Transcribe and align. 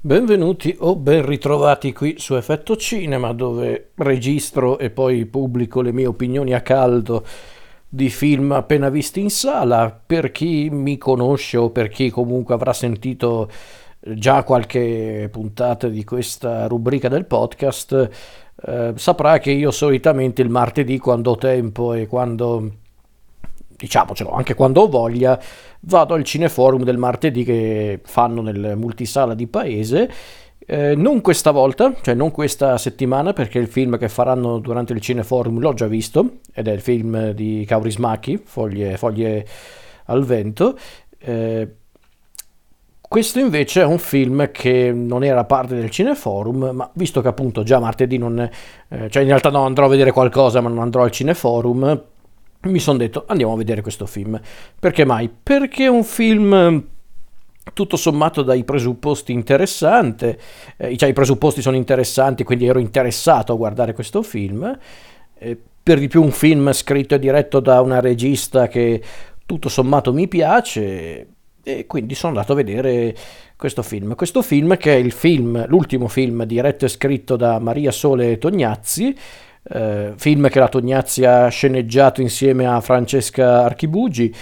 Benvenuti 0.00 0.76
o 0.78 0.94
ben 0.94 1.26
ritrovati 1.26 1.92
qui 1.92 2.14
su 2.18 2.36
Effetto 2.36 2.76
Cinema 2.76 3.32
dove 3.32 3.90
registro 3.96 4.78
e 4.78 4.90
poi 4.90 5.26
pubblico 5.26 5.80
le 5.80 5.90
mie 5.90 6.06
opinioni 6.06 6.54
a 6.54 6.60
caldo 6.60 7.26
di 7.88 8.08
film 8.08 8.52
appena 8.52 8.90
visti 8.90 9.18
in 9.18 9.28
sala. 9.28 9.90
Per 9.90 10.30
chi 10.30 10.70
mi 10.70 10.98
conosce 10.98 11.56
o 11.56 11.70
per 11.70 11.88
chi 11.88 12.10
comunque 12.10 12.54
avrà 12.54 12.72
sentito 12.72 13.50
già 13.98 14.44
qualche 14.44 15.28
puntata 15.32 15.88
di 15.88 16.04
questa 16.04 16.68
rubrica 16.68 17.08
del 17.08 17.24
podcast, 17.24 18.10
eh, 18.66 18.92
saprà 18.94 19.38
che 19.40 19.50
io 19.50 19.72
solitamente 19.72 20.42
il 20.42 20.48
martedì 20.48 20.98
quando 20.98 21.32
ho 21.32 21.36
tempo 21.36 21.92
e 21.92 22.06
quando 22.06 22.70
diciamocelo, 23.78 24.30
anche 24.30 24.54
quando 24.54 24.82
ho 24.82 24.88
voglia, 24.88 25.40
vado 25.80 26.14
al 26.14 26.24
cineforum 26.24 26.82
del 26.82 26.98
martedì 26.98 27.44
che 27.44 28.00
fanno 28.02 28.42
nel 28.42 28.74
multisala 28.76 29.34
di 29.34 29.46
paese. 29.46 30.10
Eh, 30.66 30.94
non 30.94 31.22
questa 31.22 31.50
volta, 31.50 31.94
cioè 32.02 32.14
non 32.14 32.30
questa 32.30 32.76
settimana, 32.76 33.32
perché 33.32 33.58
il 33.58 33.68
film 33.68 33.96
che 33.96 34.08
faranno 34.08 34.58
durante 34.58 34.92
il 34.92 35.00
cineforum 35.00 35.60
l'ho 35.60 35.72
già 35.72 35.86
visto, 35.86 36.40
ed 36.52 36.66
è 36.68 36.72
il 36.72 36.80
film 36.80 37.30
di 37.30 37.64
Kaurismäki, 37.66 38.42
Foglie, 38.44 38.98
Foglie 38.98 39.46
al 40.06 40.24
vento. 40.24 40.76
Eh, 41.18 41.68
questo 43.00 43.38
invece 43.38 43.80
è 43.80 43.86
un 43.86 43.98
film 43.98 44.50
che 44.50 44.92
non 44.92 45.24
era 45.24 45.44
parte 45.44 45.74
del 45.74 45.88
cineforum, 45.88 46.70
ma 46.74 46.90
visto 46.92 47.22
che 47.22 47.28
appunto 47.28 47.62
già 47.62 47.78
martedì 47.78 48.18
non... 48.18 48.38
Eh, 48.40 49.08
cioè 49.08 49.22
in 49.22 49.28
realtà 49.28 49.48
no, 49.48 49.64
andrò 49.64 49.86
a 49.86 49.88
vedere 49.88 50.12
qualcosa, 50.12 50.60
ma 50.60 50.68
non 50.68 50.80
andrò 50.80 51.04
al 51.04 51.10
cineforum, 51.10 52.02
mi 52.68 52.78
sono 52.78 52.98
detto 52.98 53.24
andiamo 53.26 53.52
a 53.52 53.56
vedere 53.56 53.82
questo 53.82 54.06
film. 54.06 54.40
Perché 54.78 55.04
mai? 55.04 55.30
Perché 55.42 55.84
è 55.84 55.88
un 55.88 56.04
film 56.04 56.84
tutto 57.72 57.96
sommato 57.96 58.42
dai 58.42 58.64
presupposti 58.64 59.32
interessante, 59.32 60.38
eh, 60.76 60.96
cioè 60.96 61.08
i 61.08 61.12
presupposti 61.12 61.60
sono 61.60 61.76
interessanti, 61.76 62.44
quindi 62.44 62.66
ero 62.66 62.78
interessato 62.78 63.52
a 63.52 63.56
guardare 63.56 63.92
questo 63.92 64.22
film. 64.22 64.78
Eh, 65.38 65.58
per 65.82 65.98
di 65.98 66.08
più 66.08 66.22
un 66.22 66.32
film 66.32 66.70
scritto 66.72 67.14
e 67.14 67.18
diretto 67.18 67.60
da 67.60 67.80
una 67.80 68.00
regista 68.00 68.68
che 68.68 69.02
tutto 69.46 69.70
sommato 69.70 70.12
mi 70.12 70.28
piace 70.28 71.26
e 71.62 71.86
quindi 71.86 72.14
sono 72.14 72.32
andato 72.32 72.52
a 72.52 72.56
vedere 72.56 73.14
questo 73.56 73.82
film. 73.82 74.14
Questo 74.14 74.42
film 74.42 74.76
che 74.76 74.94
è 74.94 74.96
il 74.96 75.12
film, 75.12 75.66
l'ultimo 75.66 76.08
film 76.08 76.44
diretto 76.44 76.84
e 76.84 76.88
scritto 76.88 77.36
da 77.36 77.58
Maria 77.58 77.90
Sole 77.90 78.38
Tognazzi, 78.38 79.16
eh, 79.70 80.12
film 80.16 80.48
che 80.48 80.58
la 80.58 80.68
Tognazzi 80.68 81.24
ha 81.24 81.48
sceneggiato 81.48 82.20
insieme 82.20 82.66
a 82.66 82.80
Francesca 82.80 83.64
Archibugi, 83.64 84.34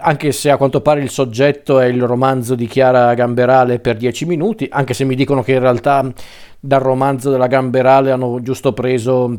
anche 0.00 0.32
se 0.32 0.50
a 0.50 0.56
quanto 0.56 0.80
pare 0.80 1.00
il 1.00 1.10
soggetto 1.10 1.78
è 1.78 1.86
il 1.86 2.02
romanzo 2.02 2.54
di 2.54 2.66
Chiara 2.66 3.14
Gamberale 3.14 3.78
per 3.78 3.96
dieci 3.96 4.24
minuti, 4.24 4.66
anche 4.70 4.94
se 4.94 5.04
mi 5.04 5.14
dicono 5.14 5.42
che 5.42 5.52
in 5.52 5.60
realtà 5.60 6.12
dal 6.58 6.80
romanzo 6.80 7.30
della 7.30 7.46
Gamberale 7.46 8.10
hanno 8.10 8.40
giusto 8.42 8.72
preso 8.72 9.38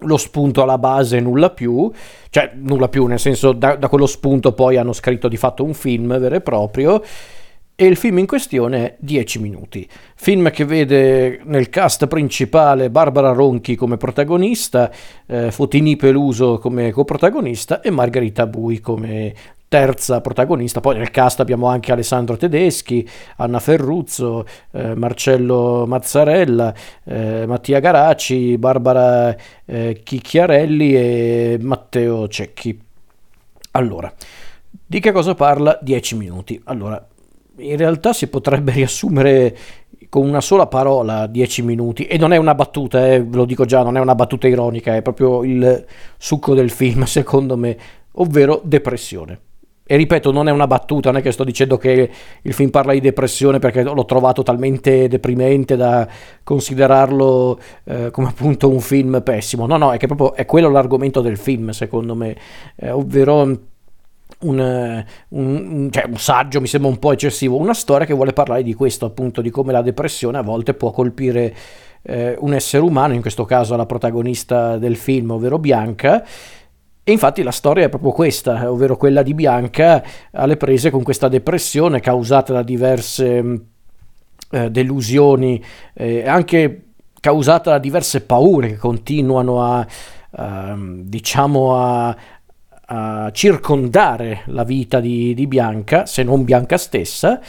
lo 0.00 0.16
spunto 0.16 0.62
alla 0.62 0.78
base 0.78 1.20
nulla 1.20 1.50
più, 1.50 1.90
cioè 2.30 2.52
nulla 2.54 2.88
più, 2.88 3.06
nel 3.06 3.20
senso 3.20 3.52
da, 3.52 3.76
da 3.76 3.88
quello 3.88 4.06
spunto 4.06 4.52
poi 4.52 4.76
hanno 4.76 4.92
scritto 4.92 5.28
di 5.28 5.36
fatto 5.36 5.64
un 5.64 5.72
film 5.72 6.18
vero 6.18 6.34
e 6.34 6.40
proprio 6.40 7.02
e 7.78 7.84
il 7.84 7.96
film 7.96 8.16
in 8.18 8.26
questione 8.26 8.78
è 8.78 8.96
10 8.98 9.38
minuti. 9.38 9.86
Film 10.14 10.50
che 10.50 10.64
vede 10.64 11.40
nel 11.44 11.68
cast 11.68 12.06
principale 12.06 12.88
Barbara 12.88 13.32
Ronchi 13.32 13.76
come 13.76 13.98
protagonista, 13.98 14.90
eh, 15.26 15.50
Fotini 15.50 15.94
Peluso 15.96 16.56
come 16.58 16.90
coprotagonista 16.90 17.82
e 17.82 17.90
Margherita 17.90 18.46
Bui 18.46 18.80
come 18.80 19.34
terza 19.68 20.22
protagonista. 20.22 20.80
Poi 20.80 20.96
nel 20.96 21.10
cast 21.10 21.40
abbiamo 21.40 21.66
anche 21.66 21.92
Alessandro 21.92 22.38
Tedeschi, 22.38 23.06
Anna 23.36 23.60
Ferruzzo, 23.60 24.46
eh, 24.70 24.94
Marcello 24.94 25.84
Mazzarella, 25.86 26.72
eh, 27.04 27.44
Mattia 27.46 27.78
Garaci, 27.80 28.56
Barbara 28.56 29.36
eh, 29.66 30.00
Chicchiarelli 30.02 30.96
e 30.96 31.58
Matteo 31.60 32.26
Cecchi. 32.26 32.80
Allora, 33.72 34.10
di 34.70 34.98
che 34.98 35.12
cosa 35.12 35.34
parla 35.34 35.78
10 35.82 36.16
minuti? 36.16 36.58
Allora, 36.64 37.06
in 37.58 37.76
realtà 37.76 38.12
si 38.12 38.28
potrebbe 38.28 38.72
riassumere 38.72 39.56
con 40.08 40.26
una 40.26 40.40
sola 40.40 40.66
parola 40.66 41.26
10 41.26 41.62
minuti 41.62 42.04
e 42.06 42.18
non 42.18 42.32
è 42.32 42.36
una 42.36 42.54
battuta, 42.54 43.06
eh, 43.06 43.22
ve 43.22 43.36
lo 43.36 43.44
dico 43.44 43.64
già, 43.64 43.82
non 43.82 43.96
è 43.96 44.00
una 44.00 44.14
battuta 44.14 44.46
ironica, 44.46 44.94
è 44.94 45.02
proprio 45.02 45.42
il 45.44 45.84
succo 46.16 46.54
del 46.54 46.70
film 46.70 47.04
secondo 47.04 47.56
me, 47.56 47.76
ovvero 48.12 48.60
depressione. 48.64 49.40
E 49.88 49.94
ripeto, 49.94 50.32
non 50.32 50.48
è 50.48 50.50
una 50.50 50.66
battuta, 50.66 51.10
non 51.10 51.20
è 51.20 51.22
che 51.22 51.30
sto 51.30 51.44
dicendo 51.44 51.76
che 51.76 52.10
il 52.42 52.52
film 52.52 52.70
parla 52.70 52.92
di 52.92 53.00
depressione 53.00 53.60
perché 53.60 53.84
l'ho 53.84 54.04
trovato 54.04 54.42
talmente 54.42 55.06
deprimente 55.06 55.76
da 55.76 56.08
considerarlo 56.42 57.56
eh, 57.84 58.10
come 58.10 58.26
appunto 58.26 58.68
un 58.68 58.80
film 58.80 59.22
pessimo. 59.22 59.64
No, 59.64 59.76
no, 59.76 59.92
è 59.92 59.96
che 59.96 60.08
proprio 60.08 60.34
è 60.34 60.44
quello 60.44 60.70
l'argomento 60.70 61.20
del 61.20 61.36
film, 61.36 61.70
secondo 61.70 62.16
me, 62.16 62.36
eh, 62.74 62.90
ovvero 62.90 63.58
un, 64.40 65.04
un, 65.28 65.88
cioè 65.90 66.04
un, 66.06 66.16
saggio 66.16 66.60
mi 66.60 66.66
sembra 66.66 66.90
un 66.90 66.98
po' 66.98 67.12
eccessivo, 67.12 67.56
una 67.56 67.74
storia 67.74 68.06
che 68.06 68.14
vuole 68.14 68.32
parlare 68.32 68.62
di 68.62 68.74
questo, 68.74 69.06
appunto, 69.06 69.40
di 69.40 69.50
come 69.50 69.72
la 69.72 69.82
depressione 69.82 70.38
a 70.38 70.42
volte 70.42 70.74
può 70.74 70.90
colpire 70.90 71.54
eh, 72.02 72.36
un 72.38 72.54
essere 72.54 72.82
umano, 72.82 73.14
in 73.14 73.20
questo 73.20 73.44
caso 73.44 73.76
la 73.76 73.86
protagonista 73.86 74.76
del 74.78 74.96
film, 74.96 75.30
ovvero 75.30 75.58
Bianca. 75.58 76.24
E 77.08 77.12
infatti 77.12 77.42
la 77.42 77.52
storia 77.52 77.84
è 77.84 77.88
proprio 77.88 78.10
questa, 78.10 78.70
ovvero 78.70 78.96
quella 78.96 79.22
di 79.22 79.32
Bianca 79.32 80.02
alle 80.32 80.56
prese 80.56 80.90
con 80.90 81.04
questa 81.04 81.28
depressione 81.28 82.00
causata 82.00 82.52
da 82.52 82.62
diverse 82.62 83.60
eh, 84.50 84.70
delusioni, 84.70 85.62
eh, 85.94 86.26
anche 86.26 86.86
causata 87.20 87.70
da 87.70 87.78
diverse 87.78 88.22
paure 88.22 88.68
che 88.68 88.76
continuano 88.76 89.62
a, 89.62 89.86
uh, 90.30 91.02
diciamo, 91.02 91.76
a, 91.76 92.16
a 92.86 93.30
circondare 93.32 94.42
la 94.46 94.64
vita 94.64 95.00
di, 95.00 95.34
di 95.34 95.46
Bianca, 95.46 96.06
se 96.06 96.22
non 96.22 96.44
Bianca 96.44 96.76
stessa, 96.76 97.40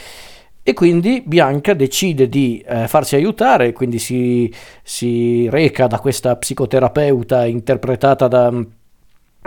e 0.62 0.74
quindi 0.74 1.22
Bianca 1.24 1.72
decide 1.72 2.28
di 2.28 2.62
eh, 2.66 2.88
farsi 2.88 3.14
aiutare, 3.14 3.72
quindi 3.72 3.98
si, 3.98 4.52
si, 4.82 5.48
reca 5.48 5.86
da 5.86 5.98
questa 5.98 6.36
psicoterapeuta 6.36 7.46
interpretata 7.46 8.28
da, 8.28 8.52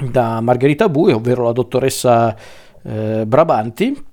da 0.09 0.41
Margherita 0.41 0.89
Bui, 0.89 1.11
ovvero 1.11 1.43
la 1.43 1.51
dottoressa 1.51 2.35
eh, 2.83 3.25
Brabanti, 3.27 4.03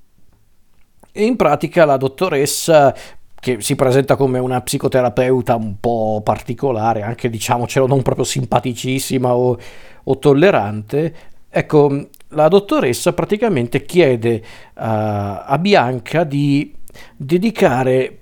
e 1.10 1.24
in 1.24 1.36
pratica 1.36 1.84
la 1.84 1.96
dottoressa 1.96 2.94
che 3.40 3.60
si 3.60 3.76
presenta 3.76 4.16
come 4.16 4.38
una 4.38 4.60
psicoterapeuta 4.60 5.56
un 5.56 5.78
po' 5.80 6.20
particolare, 6.22 7.02
anche 7.02 7.30
diciamocelo 7.30 7.86
non 7.86 8.02
proprio 8.02 8.24
simpaticissima 8.24 9.34
o, 9.34 9.56
o 10.04 10.18
tollerante, 10.18 11.14
Ecco, 11.50 12.08
la 12.28 12.48
dottoressa 12.48 13.12
praticamente 13.14 13.84
chiede 13.84 14.34
uh, 14.34 14.42
a 14.74 15.58
Bianca 15.58 16.24
di 16.24 16.74
dedicare 17.16 18.18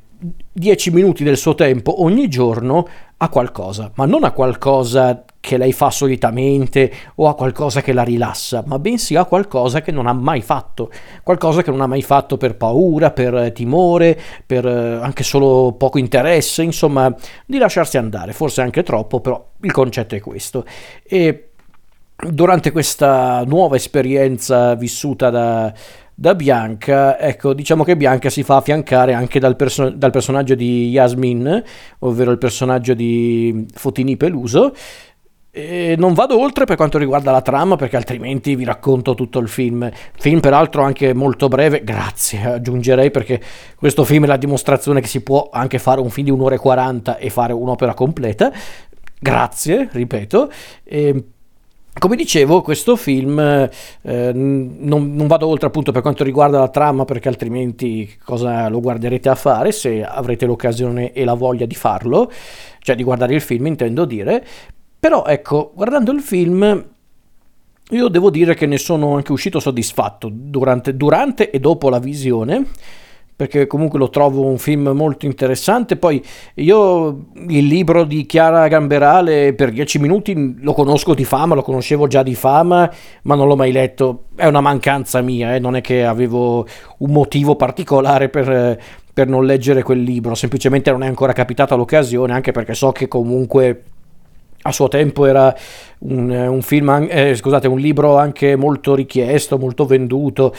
10 0.52 0.90
minuti 0.92 1.24
del 1.24 1.36
suo 1.36 1.54
tempo 1.54 2.02
ogni 2.02 2.28
giorno 2.28 2.86
a 3.18 3.28
qualcosa, 3.28 3.90
ma 3.94 4.06
non 4.06 4.24
a 4.24 4.30
qualcosa 4.30 5.24
che 5.40 5.56
lei 5.56 5.72
fa 5.72 5.90
solitamente 5.90 6.92
o 7.16 7.28
a 7.28 7.34
qualcosa 7.34 7.80
che 7.80 7.92
la 7.92 8.02
rilassa, 8.02 8.62
ma 8.66 8.78
bensì 8.78 9.16
a 9.16 9.24
qualcosa 9.24 9.80
che 9.80 9.92
non 9.92 10.06
ha 10.06 10.12
mai 10.12 10.42
fatto, 10.42 10.90
qualcosa 11.22 11.62
che 11.62 11.70
non 11.70 11.80
ha 11.80 11.86
mai 11.86 12.02
fatto 12.02 12.36
per 12.36 12.56
paura, 12.56 13.10
per 13.10 13.52
timore, 13.52 14.18
per 14.44 14.66
eh, 14.66 14.98
anche 15.00 15.22
solo 15.22 15.72
poco 15.72 15.98
interesse, 15.98 16.62
insomma, 16.62 17.14
di 17.46 17.58
lasciarsi 17.58 17.96
andare, 17.96 18.32
forse 18.32 18.60
anche 18.60 18.82
troppo, 18.82 19.20
però 19.20 19.52
il 19.62 19.72
concetto 19.72 20.14
è 20.14 20.20
questo. 20.20 20.64
E 21.02 21.50
durante 22.16 22.70
questa 22.72 23.44
nuova 23.44 23.76
esperienza 23.76 24.74
vissuta 24.74 25.28
da, 25.30 25.72
da, 26.14 26.34
Bianca, 26.34 27.18
ecco, 27.18 27.52
diciamo 27.52 27.84
che 27.84 27.96
Bianca 27.96 28.30
si 28.30 28.42
fa 28.42 28.56
affiancare 28.56 29.12
anche 29.12 29.38
dal, 29.38 29.56
perso- 29.56 29.90
dal 29.90 30.10
personaggio 30.10 30.54
di 30.54 30.88
Yasmin, 30.88 31.62
ovvero 32.00 32.30
il 32.30 32.38
personaggio 32.38 32.94
di 32.94 33.66
Fotini 33.74 34.16
Peluso. 34.16 34.72
E 35.50 35.94
non 35.96 36.12
vado 36.12 36.38
oltre 36.38 36.66
per 36.66 36.76
quanto 36.76 36.98
riguarda 36.98 37.30
la 37.30 37.40
trama 37.40 37.76
perché 37.76 37.96
altrimenti 37.96 38.54
vi 38.54 38.64
racconto 38.64 39.14
tutto 39.14 39.38
il 39.38 39.48
film. 39.48 39.90
Film 40.18 40.40
peraltro 40.40 40.82
anche 40.82 41.14
molto 41.14 41.48
breve, 41.48 41.82
grazie, 41.82 42.44
aggiungerei 42.44 43.10
perché 43.10 43.40
questo 43.74 44.04
film 44.04 44.24
è 44.24 44.26
la 44.26 44.36
dimostrazione 44.36 45.00
che 45.00 45.06
si 45.06 45.22
può 45.22 45.48
anche 45.50 45.78
fare 45.78 46.02
un 46.02 46.10
film 46.10 46.26
di 46.26 46.30
un'ora 46.30 46.56
e 46.56 46.58
40 46.58 47.16
e 47.16 47.30
fare 47.30 47.54
un'opera 47.54 47.94
completa. 47.94 48.52
Grazie, 49.18 49.88
ripeto. 49.92 50.50
E 50.84 51.24
come 51.98 52.16
dicevo, 52.16 52.60
questo 52.60 52.94
film 52.96 53.38
eh, 53.38 54.32
non, 54.32 55.14
non, 55.14 55.26
vado 55.26 55.46
oltre 55.46 55.66
appunto 55.66 55.92
per 55.92 56.02
quanto 56.02 56.24
riguarda 56.24 56.58
la 56.58 56.68
trama, 56.68 57.04
perché 57.04 57.28
altrimenti 57.28 58.16
cosa 58.22 58.68
lo 58.68 58.80
guarderete 58.80 59.28
a 59.28 59.34
fare 59.34 59.72
se 59.72 60.04
avrete 60.04 60.46
l'occasione 60.46 61.12
e 61.12 61.24
la 61.24 61.34
voglia 61.34 61.66
di 61.66 61.74
farlo, 61.74 62.30
cioè 62.80 62.96
di 62.96 63.02
guardare 63.02 63.34
il 63.34 63.40
film, 63.40 63.66
intendo 63.66 64.04
dire. 64.04 64.44
Però 64.98 65.24
ecco, 65.24 65.72
guardando 65.74 66.12
il 66.12 66.20
film, 66.20 66.84
io 67.90 68.08
devo 68.08 68.30
dire 68.30 68.54
che 68.54 68.66
ne 68.66 68.78
sono 68.78 69.14
anche 69.14 69.32
uscito 69.32 69.60
soddisfatto 69.60 70.28
durante, 70.30 70.96
durante 70.96 71.50
e 71.50 71.60
dopo 71.60 71.88
la 71.88 71.98
visione 71.98 72.66
perché 73.36 73.66
comunque 73.66 73.98
lo 73.98 74.08
trovo 74.08 74.46
un 74.46 74.56
film 74.56 74.88
molto 74.88 75.26
interessante. 75.26 75.96
Poi 75.96 76.24
io 76.54 77.26
il 77.48 77.66
libro 77.66 78.04
di 78.04 78.24
Chiara 78.24 78.66
Gamberale 78.66 79.52
per 79.52 79.70
dieci 79.70 79.98
minuti 79.98 80.56
lo 80.58 80.72
conosco 80.72 81.12
di 81.12 81.24
fama, 81.24 81.54
lo 81.54 81.62
conoscevo 81.62 82.06
già 82.06 82.22
di 82.22 82.34
fama, 82.34 82.90
ma 83.22 83.34
non 83.34 83.46
l'ho 83.46 83.56
mai 83.56 83.72
letto. 83.72 84.24
È 84.34 84.46
una 84.46 84.62
mancanza 84.62 85.20
mia, 85.20 85.54
eh? 85.54 85.58
non 85.58 85.76
è 85.76 85.82
che 85.82 86.04
avevo 86.06 86.66
un 86.98 87.10
motivo 87.10 87.56
particolare 87.56 88.30
per, 88.30 88.80
per 89.12 89.28
non 89.28 89.44
leggere 89.44 89.82
quel 89.82 90.00
libro, 90.00 90.34
semplicemente 90.34 90.90
non 90.90 91.02
è 91.02 91.06
ancora 91.06 91.34
capitata 91.34 91.74
l'occasione, 91.74 92.32
anche 92.32 92.52
perché 92.52 92.72
so 92.72 92.90
che 92.92 93.06
comunque 93.06 93.82
a 94.66 94.72
suo 94.72 94.88
tempo 94.88 95.26
era 95.26 95.54
un, 96.00 96.30
un, 96.30 96.62
film, 96.62 97.06
eh, 97.08 97.34
scusate, 97.34 97.68
un 97.68 97.78
libro 97.78 98.16
anche 98.16 98.56
molto 98.56 98.94
richiesto, 98.94 99.58
molto 99.58 99.86
venduto, 99.86 100.54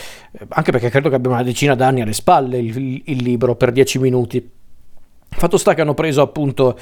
anche 0.49 0.71
perché 0.71 0.89
credo 0.89 1.09
che 1.09 1.15
abbia 1.15 1.31
una 1.31 1.43
decina 1.43 1.75
d'anni 1.75 2.01
alle 2.01 2.13
spalle 2.13 2.57
il, 2.57 3.01
il 3.05 3.23
libro 3.23 3.55
per 3.55 3.71
dieci 3.71 3.99
minuti. 3.99 4.49
Fatto 5.29 5.57
sta 5.57 5.73
che 5.73 5.81
hanno 5.81 5.93
preso 5.93 6.21
appunto 6.21 6.77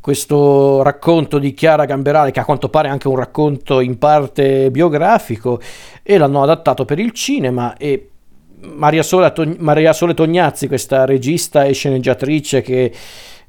questo 0.00 0.82
racconto 0.82 1.38
di 1.38 1.54
Chiara 1.54 1.84
Gamberale, 1.84 2.30
che 2.30 2.40
a 2.40 2.44
quanto 2.44 2.68
pare 2.68 2.88
è 2.88 2.90
anche 2.90 3.08
un 3.08 3.16
racconto 3.16 3.80
in 3.80 3.98
parte 3.98 4.70
biografico, 4.70 5.60
e 6.02 6.18
l'hanno 6.18 6.42
adattato 6.42 6.84
per 6.84 6.98
il 6.98 7.12
cinema 7.12 7.76
e 7.76 8.10
Maria 8.60 9.02
Sole, 9.02 9.32
Maria 9.58 9.92
Sole 9.92 10.14
Tognazzi, 10.14 10.68
questa 10.68 11.04
regista 11.04 11.64
e 11.64 11.72
sceneggiatrice 11.72 12.60
che 12.60 12.92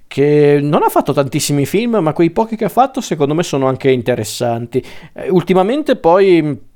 che 0.09 0.57
non 0.59 0.81
ha 0.81 0.89
fatto 0.89 1.13
tantissimi 1.13 1.67
film, 1.67 1.97
ma 1.97 2.13
quei 2.13 2.31
pochi 2.31 2.55
che 2.55 2.65
ha 2.65 2.69
fatto 2.69 2.99
secondo 2.99 3.35
me 3.35 3.43
sono 3.43 3.67
anche 3.67 3.91
interessanti. 3.91 4.83
Eh, 5.13 5.29
ultimamente 5.29 5.95
poi 5.97 6.67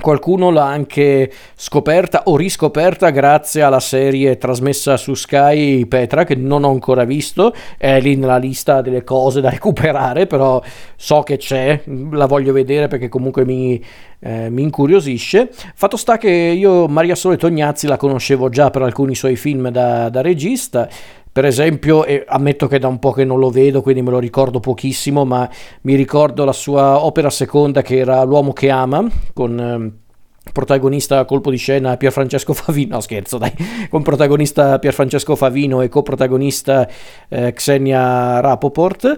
qualcuno 0.00 0.50
l'ha 0.50 0.64
anche 0.64 1.28
scoperta 1.56 2.22
o 2.26 2.36
riscoperta 2.36 3.10
grazie 3.10 3.62
alla 3.62 3.80
serie 3.80 4.38
trasmessa 4.38 4.96
su 4.96 5.14
Sky 5.14 5.86
Petra 5.86 6.22
che 6.22 6.36
non 6.36 6.62
ho 6.62 6.70
ancora 6.70 7.02
visto, 7.02 7.52
è 7.76 8.00
lì 8.00 8.14
nella 8.14 8.38
lista 8.38 8.80
delle 8.80 9.02
cose 9.02 9.40
da 9.40 9.50
recuperare, 9.50 10.28
però 10.28 10.62
so 10.94 11.22
che 11.24 11.36
c'è, 11.36 11.82
la 12.12 12.26
voglio 12.26 12.52
vedere 12.52 12.86
perché 12.86 13.08
comunque 13.08 13.44
mi, 13.44 13.82
eh, 14.20 14.50
mi 14.50 14.62
incuriosisce. 14.62 15.50
Fatto 15.74 15.96
sta 15.96 16.16
che 16.16 16.30
io 16.30 16.86
Maria 16.86 17.14
Sole 17.14 17.36
Tognazzi 17.36 17.86
la 17.86 17.96
conoscevo 17.96 18.48
già 18.48 18.70
per 18.70 18.82
alcuni 18.82 19.14
suoi 19.14 19.36
film 19.36 19.68
da, 19.70 20.08
da 20.08 20.20
regista, 20.20 20.88
per 21.30 21.44
esempio, 21.44 22.04
e 22.04 22.24
ammetto 22.26 22.66
che 22.66 22.78
da 22.78 22.88
un 22.88 22.98
po' 22.98 23.12
che 23.12 23.24
non 23.24 23.38
lo 23.38 23.50
vedo, 23.50 23.82
quindi 23.82 24.02
me 24.02 24.10
lo 24.10 24.18
ricordo 24.18 24.60
pochissimo, 24.60 25.24
ma 25.24 25.48
mi 25.82 25.94
ricordo 25.94 26.44
la 26.44 26.52
sua 26.52 27.04
opera 27.04 27.30
seconda 27.30 27.82
che 27.82 27.98
era 27.98 28.22
L'uomo 28.24 28.52
che 28.52 28.70
ama, 28.70 29.06
con 29.32 29.58
eh, 29.58 30.06
protagonista 30.52 31.24
colpo 31.24 31.50
di 31.50 31.56
scena 31.56 31.96
Pierfrancesco 31.96 32.52
Favino, 32.54 32.94
no 32.94 33.00
scherzo 33.00 33.38
dai, 33.38 33.52
con 33.88 34.02
protagonista 34.02 34.78
Pierfrancesco 34.78 35.36
Favino 35.36 35.80
e 35.82 35.88
coprotagonista 35.88 36.88
eh, 37.28 37.52
Xenia 37.52 38.40
Rapoport, 38.40 39.16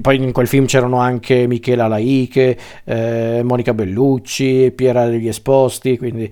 poi 0.00 0.16
in 0.16 0.32
quel 0.32 0.46
film 0.46 0.66
c'erano 0.66 0.98
anche 0.98 1.46
Michela 1.46 1.86
Laiche, 1.86 2.58
eh, 2.84 3.40
Monica 3.44 3.74
Bellucci, 3.74 4.72
Piera 4.74 5.06
degli 5.06 5.28
Esposti, 5.28 5.96
quindi 5.96 6.30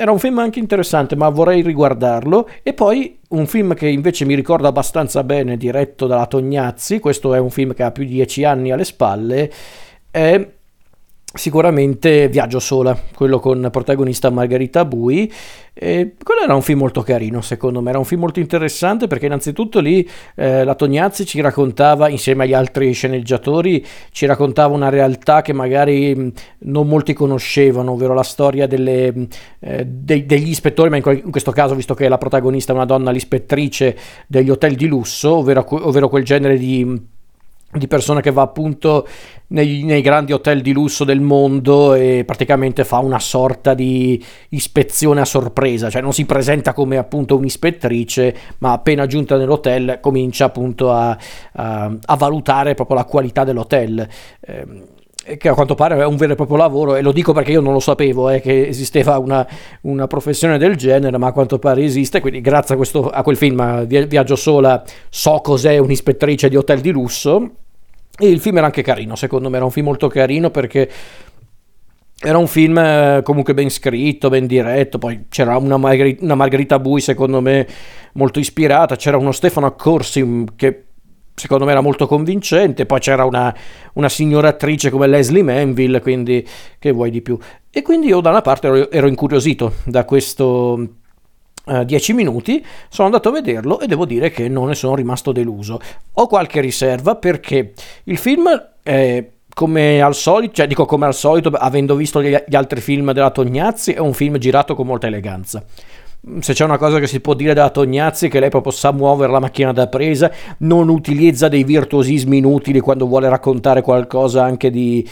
era 0.00 0.12
un 0.12 0.18
film 0.18 0.38
anche 0.38 0.58
interessante, 0.58 1.14
ma 1.14 1.28
vorrei 1.28 1.60
riguardarlo. 1.60 2.48
E 2.62 2.72
poi 2.72 3.18
un 3.28 3.46
film 3.46 3.74
che 3.74 3.86
invece 3.86 4.24
mi 4.24 4.34
ricorda 4.34 4.68
abbastanza 4.68 5.22
bene, 5.24 5.58
diretto 5.58 6.06
dalla 6.06 6.26
Tognazzi, 6.26 7.00
questo 7.00 7.34
è 7.34 7.38
un 7.38 7.50
film 7.50 7.74
che 7.74 7.82
ha 7.82 7.90
più 7.90 8.04
di 8.04 8.12
dieci 8.12 8.42
anni 8.44 8.72
alle 8.72 8.84
spalle, 8.84 9.52
è 10.10 10.48
Sicuramente 11.32 12.28
Viaggio 12.28 12.58
sola, 12.58 12.98
quello 13.14 13.38
con 13.38 13.68
protagonista 13.70 14.30
Margherita 14.30 14.84
Bui. 14.84 15.32
E 15.72 16.16
quello 16.20 16.40
era 16.40 16.56
un 16.56 16.62
film 16.62 16.80
molto 16.80 17.02
carino, 17.02 17.40
secondo 17.40 17.80
me. 17.80 17.90
Era 17.90 18.00
un 18.00 18.04
film 18.04 18.22
molto 18.22 18.40
interessante 18.40 19.06
perché, 19.06 19.26
innanzitutto, 19.26 19.78
lì 19.78 20.06
eh, 20.34 20.64
la 20.64 20.74
Tognazzi 20.74 21.24
ci 21.24 21.40
raccontava, 21.40 22.08
insieme 22.08 22.42
agli 22.44 22.52
altri 22.52 22.92
sceneggiatori, 22.92 23.86
ci 24.10 24.26
raccontava 24.26 24.74
una 24.74 24.88
realtà 24.88 25.40
che 25.40 25.52
magari 25.52 26.16
mh, 26.16 26.32
non 26.64 26.88
molti 26.88 27.12
conoscevano, 27.12 27.92
ovvero 27.92 28.12
la 28.12 28.24
storia 28.24 28.66
delle, 28.66 29.28
eh, 29.60 29.86
de- 29.86 30.26
degli 30.26 30.48
ispettori, 30.48 30.90
ma 30.90 30.96
in, 30.96 31.20
in, 31.24 31.30
questo 31.30 31.52
caso, 31.52 31.76
visto 31.76 31.94
che 31.94 32.08
la 32.08 32.18
protagonista 32.18 32.72
è 32.72 32.74
una 32.74 32.84
donna, 32.86 33.12
l'ispettrice 33.12 33.96
degli 34.26 34.50
hotel 34.50 34.74
di 34.74 34.86
lusso, 34.86 35.36
ovvero, 35.36 35.64
ovvero 35.86 36.08
quel 36.08 36.24
genere 36.24 36.58
di 36.58 37.18
di 37.72 37.86
persona 37.86 38.20
che 38.20 38.32
va 38.32 38.42
appunto 38.42 39.06
nei, 39.48 39.84
nei, 39.84 40.00
grandi 40.00 40.32
hotel 40.32 40.60
di 40.60 40.72
lusso 40.72 41.04
del 41.04 41.20
mondo 41.20 41.94
e 41.94 42.24
praticamente 42.26 42.84
fa 42.84 42.98
una 42.98 43.20
sorta 43.20 43.74
di 43.74 44.22
ispezione 44.50 45.20
a 45.20 45.24
sorpresa, 45.24 45.88
cioè 45.88 46.02
non 46.02 46.12
si 46.12 46.24
presenta 46.24 46.72
come 46.72 46.96
appunto 46.96 47.36
un'ispettrice, 47.36 48.36
ma 48.58 48.72
appena 48.72 49.06
giunta 49.06 49.36
nell'hotel 49.36 49.98
comincia 50.00 50.46
appunto 50.46 50.90
a, 50.92 51.16
a, 51.52 51.96
a 52.04 52.16
valutare 52.16 52.74
proprio 52.74 52.96
la 52.96 53.04
qualità 53.04 53.44
dell'hotel. 53.44 54.06
Eh, 54.40 54.98
che 55.36 55.48
a 55.48 55.54
quanto 55.54 55.74
pare 55.74 55.96
è 55.96 56.04
un 56.04 56.16
vero 56.16 56.32
e 56.32 56.36
proprio 56.36 56.56
lavoro 56.56 56.96
e 56.96 57.02
lo 57.02 57.12
dico 57.12 57.32
perché 57.32 57.52
io 57.52 57.60
non 57.60 57.72
lo 57.72 57.80
sapevo 57.80 58.30
eh, 58.30 58.40
che 58.40 58.68
esisteva 58.68 59.18
una, 59.18 59.46
una, 59.82 60.06
professione 60.06 60.58
del 60.58 60.76
genere 60.76 61.18
ma 61.18 61.28
a 61.28 61.32
quanto 61.32 61.58
pare 61.58 61.82
esiste 61.82 62.20
quindi 62.20 62.40
grazie 62.40 62.74
a, 62.74 62.76
questo, 62.76 63.08
a 63.08 63.22
quel 63.22 63.36
film 63.36 63.84
Viaggio 63.86 64.36
Sola 64.36 64.82
so 65.08 65.40
cos'è 65.42 65.78
un'ispettrice 65.78 66.48
di 66.48 66.56
hotel 66.56 66.80
di 66.80 66.90
lusso. 66.90 67.50
E 68.22 68.28
il 68.28 68.40
film 68.40 68.58
era 68.58 68.66
anche 68.66 68.82
carino 68.82 69.16
secondo 69.16 69.48
me 69.48 69.56
era 69.56 69.64
un 69.64 69.70
film 69.70 69.86
molto 69.86 70.08
carino 70.08 70.50
perché 70.50 70.90
era 72.22 72.36
un 72.36 72.46
film 72.46 72.76
eh, 72.76 73.20
comunque 73.24 73.54
ben 73.54 73.70
scritto, 73.70 74.28
ben 74.28 74.46
diretto, 74.46 74.98
poi 74.98 75.24
c'era 75.30 75.56
una, 75.56 75.78
Margher- 75.78 76.20
una 76.20 76.34
Margherita 76.34 76.78
Bui 76.78 77.00
secondo 77.00 77.40
me 77.40 77.66
molto 78.14 78.38
ispirata, 78.38 78.96
c'era 78.96 79.16
uno 79.16 79.32
Stefano 79.32 79.66
Accorsi 79.66 80.22
mm, 80.22 80.44
che 80.54 80.84
secondo 81.40 81.64
me 81.64 81.70
era 81.70 81.80
molto 81.80 82.06
convincente, 82.06 82.84
poi 82.84 83.00
c'era 83.00 83.24
una, 83.24 83.54
una, 83.94 84.08
signora 84.10 84.48
attrice 84.48 84.90
come 84.90 85.06
Leslie 85.06 85.42
Manville, 85.42 86.00
quindi 86.00 86.46
che 86.78 86.92
vuoi 86.92 87.10
di 87.10 87.22
più. 87.22 87.38
E 87.70 87.82
quindi 87.82 88.08
io 88.08 88.20
da 88.20 88.28
una 88.28 88.42
parte 88.42 88.66
ero, 88.66 88.90
ero 88.90 89.06
incuriosito 89.06 89.74
da 89.84 90.04
questo... 90.04 90.94
10 91.62 92.10
uh, 92.10 92.14
minuti 92.14 92.64
sono 92.88 93.06
andato 93.06 93.28
a 93.28 93.32
vederlo 93.32 93.78
e 93.78 93.86
devo 93.86 94.04
dire 94.04 94.30
che 94.30 94.48
non 94.48 94.68
ne 94.68 94.74
sono 94.74 94.96
rimasto 94.96 95.30
deluso. 95.30 95.78
Ho 96.14 96.26
qualche 96.26 96.60
riserva 96.60 97.14
perché 97.14 97.74
il 98.04 98.16
film 98.16 98.48
è 98.82 99.24
come 99.54 100.00
al 100.00 100.14
solito, 100.14 100.54
cioè 100.54 100.66
dico 100.66 100.86
come 100.86 101.06
al 101.06 101.14
solito, 101.14 101.50
avendo 101.50 101.94
visto 101.94 102.20
gli 102.22 102.56
altri 102.56 102.80
film 102.80 103.12
della 103.12 103.30
Tognazzi, 103.30 103.92
è 103.92 103.98
un 103.98 104.14
film 104.14 104.38
girato 104.38 104.74
con 104.74 104.86
molta 104.86 105.06
eleganza 105.06 105.62
se 106.40 106.52
c'è 106.52 106.64
una 106.64 106.76
cosa 106.76 106.98
che 106.98 107.06
si 107.06 107.20
può 107.20 107.34
dire 107.34 107.54
della 107.54 107.70
Tognazzi 107.70 108.28
che 108.28 108.40
lei 108.40 108.50
proprio 108.50 108.72
sa 108.72 108.92
muovere 108.92 109.32
la 109.32 109.40
macchina 109.40 109.72
da 109.72 109.88
presa, 109.88 110.30
non 110.58 110.88
utilizza 110.88 111.48
dei 111.48 111.64
virtuosismi 111.64 112.38
inutili 112.38 112.80
quando 112.80 113.06
vuole 113.06 113.28
raccontare 113.28 113.80
qualcosa 113.80 114.44
anche 114.44 114.70
di 114.70 115.08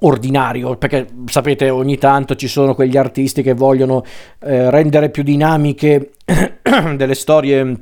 ordinario, 0.00 0.76
perché 0.76 1.06
sapete 1.26 1.70
ogni 1.70 1.96
tanto 1.98 2.34
ci 2.34 2.48
sono 2.48 2.74
quegli 2.74 2.96
artisti 2.96 3.42
che 3.42 3.54
vogliono 3.54 4.04
eh, 4.40 4.70
rendere 4.70 5.10
più 5.10 5.22
dinamiche 5.22 6.12
delle 6.96 7.14
storie 7.14 7.76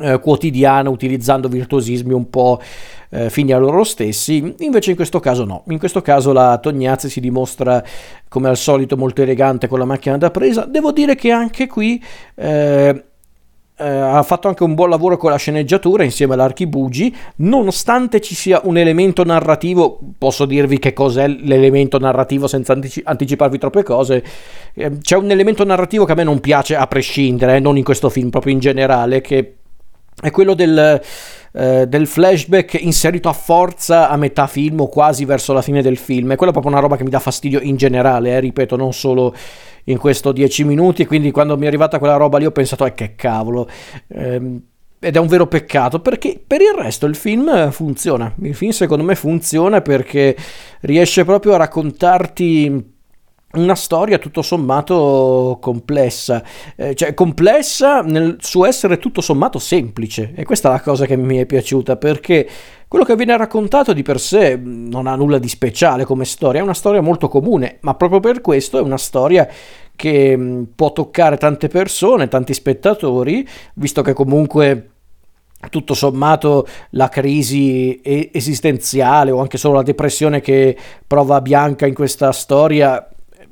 eh, 0.00 0.18
quotidiane 0.18 0.88
utilizzando 0.88 1.48
virtuosismi 1.48 2.12
un 2.12 2.28
po' 2.30 2.60
eh, 3.10 3.30
fini 3.30 3.52
a 3.52 3.58
loro 3.58 3.84
stessi, 3.84 4.54
invece 4.58 4.90
in 4.90 4.96
questo 4.96 5.20
caso 5.20 5.44
no, 5.44 5.64
in 5.68 5.78
questo 5.78 6.02
caso 6.02 6.32
la 6.32 6.58
Tognazzi 6.58 7.08
si 7.08 7.20
dimostra 7.20 7.82
come 8.28 8.48
al 8.48 8.56
solito 8.56 8.96
molto 8.96 9.22
elegante 9.22 9.68
con 9.68 9.78
la 9.78 9.84
macchina 9.84 10.18
da 10.18 10.30
presa, 10.30 10.64
devo 10.64 10.92
dire 10.92 11.14
che 11.14 11.30
anche 11.30 11.66
qui 11.66 12.02
eh, 12.34 13.04
eh, 13.80 13.88
ha 13.88 14.22
fatto 14.24 14.48
anche 14.48 14.64
un 14.64 14.74
buon 14.74 14.90
lavoro 14.90 15.16
con 15.16 15.30
la 15.30 15.36
sceneggiatura 15.36 16.02
insieme 16.02 16.34
all'Archibugi, 16.34 17.14
nonostante 17.36 18.20
ci 18.20 18.34
sia 18.34 18.60
un 18.64 18.76
elemento 18.76 19.24
narrativo, 19.24 20.00
posso 20.18 20.46
dirvi 20.46 20.78
che 20.78 20.92
cos'è 20.92 21.28
l'elemento 21.28 21.98
narrativo 21.98 22.48
senza 22.48 22.72
antici- 22.72 23.02
anticiparvi 23.04 23.58
troppe 23.58 23.84
cose, 23.84 24.24
eh, 24.74 24.98
c'è 24.98 25.16
un 25.16 25.30
elemento 25.30 25.64
narrativo 25.64 26.04
che 26.04 26.12
a 26.12 26.16
me 26.16 26.24
non 26.24 26.40
piace 26.40 26.74
a 26.74 26.86
prescindere, 26.88 27.56
eh, 27.56 27.60
non 27.60 27.76
in 27.76 27.84
questo 27.84 28.08
film, 28.10 28.30
proprio 28.30 28.52
in 28.52 28.58
generale, 28.58 29.20
che 29.20 29.57
è 30.20 30.30
quello 30.30 30.54
del, 30.54 31.00
eh, 31.52 31.86
del, 31.86 32.06
flashback 32.06 32.80
inserito 32.80 33.28
a 33.28 33.32
forza 33.32 34.08
a 34.08 34.16
metà 34.16 34.46
film 34.46 34.80
o 34.80 34.88
quasi 34.88 35.24
verso 35.24 35.52
la 35.52 35.62
fine 35.62 35.82
del 35.82 35.96
film. 35.96 36.32
È 36.32 36.36
quella 36.36 36.52
proprio 36.52 36.72
una 36.72 36.80
roba 36.80 36.96
che 36.96 37.04
mi 37.04 37.10
dà 37.10 37.20
fastidio 37.20 37.60
in 37.60 37.76
generale, 37.76 38.30
eh, 38.30 38.40
ripeto, 38.40 38.76
non 38.76 38.92
solo 38.92 39.34
in 39.84 39.98
questo 39.98 40.32
10 40.32 40.64
minuti. 40.64 41.06
Quindi 41.06 41.30
quando 41.30 41.56
mi 41.56 41.64
è 41.64 41.68
arrivata 41.68 41.98
quella 41.98 42.16
roba 42.16 42.38
lì 42.38 42.46
ho 42.46 42.50
pensato, 42.50 42.84
eh 42.84 42.94
che 42.94 43.14
cavolo. 43.14 43.68
Eh, 44.08 44.60
ed 45.00 45.14
è 45.14 45.18
un 45.20 45.28
vero 45.28 45.46
peccato 45.46 46.00
perché 46.00 46.42
per 46.44 46.60
il 46.60 46.74
resto 46.76 47.06
il 47.06 47.14
film 47.14 47.70
funziona. 47.70 48.34
Il 48.42 48.54
film 48.54 48.72
secondo 48.72 49.04
me 49.04 49.14
funziona 49.14 49.80
perché 49.80 50.36
riesce 50.80 51.24
proprio 51.24 51.54
a 51.54 51.58
raccontarti 51.58 52.96
una 53.52 53.74
storia 53.74 54.18
tutto 54.18 54.42
sommato 54.42 55.56
complessa, 55.60 56.42
eh, 56.76 56.94
cioè 56.94 57.14
complessa 57.14 58.02
nel 58.02 58.36
suo 58.40 58.66
essere 58.66 58.98
tutto 58.98 59.22
sommato 59.22 59.58
semplice. 59.58 60.32
E 60.34 60.44
questa 60.44 60.68
è 60.68 60.72
la 60.72 60.80
cosa 60.80 61.06
che 61.06 61.16
mi 61.16 61.38
è 61.38 61.46
piaciuta 61.46 61.96
perché 61.96 62.46
quello 62.86 63.04
che 63.04 63.16
viene 63.16 63.36
raccontato 63.36 63.94
di 63.94 64.02
per 64.02 64.20
sé 64.20 64.56
non 64.62 65.06
ha 65.06 65.14
nulla 65.14 65.38
di 65.38 65.48
speciale 65.48 66.04
come 66.04 66.26
storia, 66.26 66.60
è 66.60 66.64
una 66.64 66.74
storia 66.74 67.00
molto 67.00 67.28
comune, 67.28 67.78
ma 67.80 67.94
proprio 67.94 68.20
per 68.20 68.42
questo 68.42 68.78
è 68.78 68.82
una 68.82 68.98
storia 68.98 69.48
che 69.96 70.36
mm, 70.36 70.62
può 70.74 70.92
toccare 70.92 71.38
tante 71.38 71.68
persone, 71.68 72.28
tanti 72.28 72.52
spettatori, 72.52 73.46
visto 73.74 74.02
che 74.02 74.12
comunque 74.12 74.90
tutto 75.70 75.94
sommato 75.94 76.66
la 76.90 77.08
crisi 77.08 78.00
esistenziale 78.02 79.32
o 79.32 79.40
anche 79.40 79.58
solo 79.58 79.74
la 79.74 79.82
depressione 79.82 80.40
che 80.40 80.76
prova 81.04 81.40
Bianca 81.40 81.84
in 81.84 81.94
questa 81.94 82.30
storia 82.30 83.08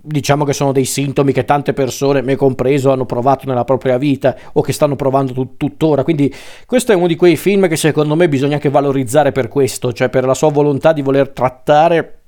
diciamo 0.06 0.44
che 0.44 0.52
sono 0.52 0.70
dei 0.70 0.84
sintomi 0.84 1.32
che 1.32 1.44
tante 1.44 1.72
persone, 1.72 2.22
me 2.22 2.36
compreso, 2.36 2.92
hanno 2.92 3.06
provato 3.06 3.46
nella 3.46 3.64
propria 3.64 3.98
vita 3.98 4.36
o 4.52 4.62
che 4.62 4.72
stanno 4.72 4.94
provando 4.94 5.32
tut- 5.32 5.56
tuttora. 5.56 6.04
Quindi 6.04 6.32
questo 6.64 6.92
è 6.92 6.94
uno 6.94 7.08
di 7.08 7.16
quei 7.16 7.36
film 7.36 7.68
che 7.68 7.76
secondo 7.76 8.14
me 8.14 8.28
bisogna 8.28 8.54
anche 8.54 8.70
valorizzare 8.70 9.32
per 9.32 9.48
questo, 9.48 9.92
cioè 9.92 10.08
per 10.08 10.24
la 10.24 10.34
sua 10.34 10.50
volontà 10.50 10.92
di 10.92 11.02
voler 11.02 11.30
trattare 11.30 12.20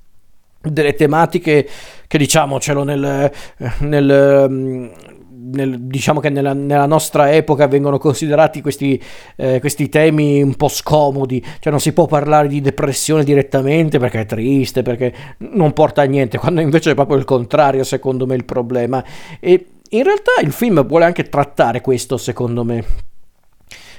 delle 0.61 0.93
tematiche 0.93 1.67
che 2.05 2.17
diciamocelo 2.17 2.83
nel, 2.83 3.31
nel 3.79 4.91
nel, 5.51 5.79
diciamo 5.81 6.19
che 6.19 6.29
nella, 6.29 6.53
nella, 6.53 6.85
nostra 6.85 7.31
epoca 7.31 7.67
vengono 7.67 7.97
considerati 7.97 8.61
questi, 8.61 9.01
eh, 9.35 9.59
questi, 9.59 9.89
temi 9.89 10.41
un 10.41 10.55
po' 10.55 10.67
scomodi, 10.67 11.43
cioè 11.59 11.71
non 11.71 11.79
si 11.79 11.93
può 11.93 12.05
parlare 12.05 12.47
di 12.47 12.61
depressione 12.61 13.23
direttamente 13.23 13.99
perché 13.99 14.21
è 14.21 14.25
triste, 14.25 14.81
perché 14.81 15.13
non 15.39 15.73
porta 15.73 16.01
a 16.01 16.05
niente, 16.05 16.37
quando 16.39 16.61
invece 16.61 16.91
è 16.91 16.95
proprio 16.95 17.17
il 17.17 17.25
contrario 17.25 17.83
secondo 17.83 18.25
me 18.25 18.35
il 18.35 18.45
problema. 18.45 19.03
E 19.39 19.65
in 19.89 20.03
realtà 20.03 20.33
il 20.41 20.51
film 20.51 20.85
vuole 20.85 21.05
anche 21.05 21.29
trattare 21.29 21.81
questo 21.81 22.17
secondo 22.17 22.63
me, 22.63 22.83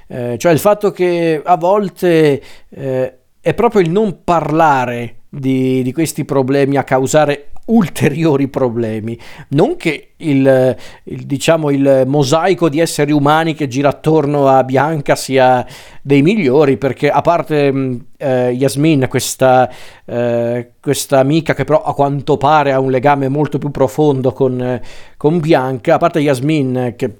eh, 0.09 0.37
cioè 0.39 0.53
il 0.53 0.59
fatto 0.59 0.91
che 0.91 1.41
a 1.45 1.57
volte 1.57 2.43
eh, 2.69 3.15
è 3.41 3.55
proprio 3.55 3.81
il 3.81 3.91
non 3.91 4.23
parlare 4.23 5.23
di, 5.29 5.83
di 5.83 5.93
questi 5.93 6.25
problemi 6.25 6.77
a 6.77 6.85
causare 6.85 7.50
ulteriori 7.71 8.49
problemi. 8.49 9.19
Non 9.49 9.77
che 9.77 10.13
il, 10.17 10.77
il, 11.05 11.23
diciamo, 11.25 11.71
il 11.71 12.05
mosaico 12.07 12.69
di 12.69 12.81
esseri 12.81 13.13
umani 13.13 13.55
che 13.55 13.69
gira 13.69 13.89
attorno 13.89 14.49
a 14.49 14.63
Bianca 14.65 15.17
sia 15.17 15.67
dei 16.03 16.23
migliori, 16.23 16.77
perché 16.77 17.11
a 17.11 17.21
parte 17.21 17.73
mm, 17.73 17.97
eh, 18.17 18.51
Yasmin, 18.51 19.07
questa, 19.09 19.71
eh, 20.05 20.73
questa, 20.81 21.19
amica 21.19 21.55
che 21.55 21.65
però 21.65 21.83
a 21.83 21.95
quanto 21.95 22.37
pare 22.37 22.73
ha 22.73 22.81
un 22.81 22.91
legame 22.91 23.29
molto 23.29 23.59
più 23.59 23.71
profondo 23.71 24.33
con, 24.33 24.81
con 25.17 25.39
Bianca, 25.39 25.95
a 25.95 25.99
parte 25.99 26.21
Yasmin 26.21 26.95
che 26.97 27.15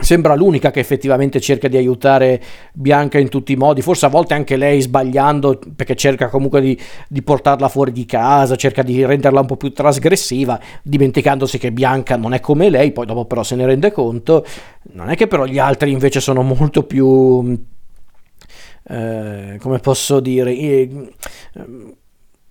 Sembra 0.00 0.34
l'unica 0.34 0.70
che 0.70 0.80
effettivamente 0.80 1.40
cerca 1.40 1.66
di 1.66 1.76
aiutare 1.76 2.40
Bianca 2.72 3.18
in 3.18 3.28
tutti 3.28 3.52
i 3.52 3.56
modi, 3.56 3.82
forse 3.82 4.06
a 4.06 4.08
volte 4.08 4.34
anche 4.34 4.56
lei 4.56 4.80
sbagliando 4.80 5.58
perché 5.74 5.96
cerca 5.96 6.28
comunque 6.28 6.60
di, 6.60 6.78
di, 7.08 7.22
portarla 7.22 7.68
fuori 7.68 7.90
di 7.90 8.06
casa, 8.06 8.56
cerca 8.56 8.82
di 8.82 9.04
renderla 9.04 9.40
un 9.40 9.46
po' 9.46 9.56
più 9.56 9.72
trasgressiva, 9.72 10.58
dimenticandosi 10.82 11.58
che 11.58 11.72
Bianca 11.72 12.16
non 12.16 12.32
è 12.32 12.40
come 12.40 12.70
lei, 12.70 12.92
poi 12.92 13.06
dopo 13.06 13.24
però 13.24 13.42
se 13.42 13.56
ne 13.56 13.66
rende 13.66 13.90
conto. 13.90 14.44
Non 14.92 15.10
è 15.10 15.16
che 15.16 15.26
però 15.26 15.44
gli 15.44 15.58
altri 15.58 15.90
invece 15.90 16.20
sono 16.20 16.42
molto 16.42 16.84
più... 16.84 17.58
Eh, 18.88 19.58
come 19.60 19.78
posso 19.80 20.20
dire... 20.20 20.54
Eh, 20.54 21.08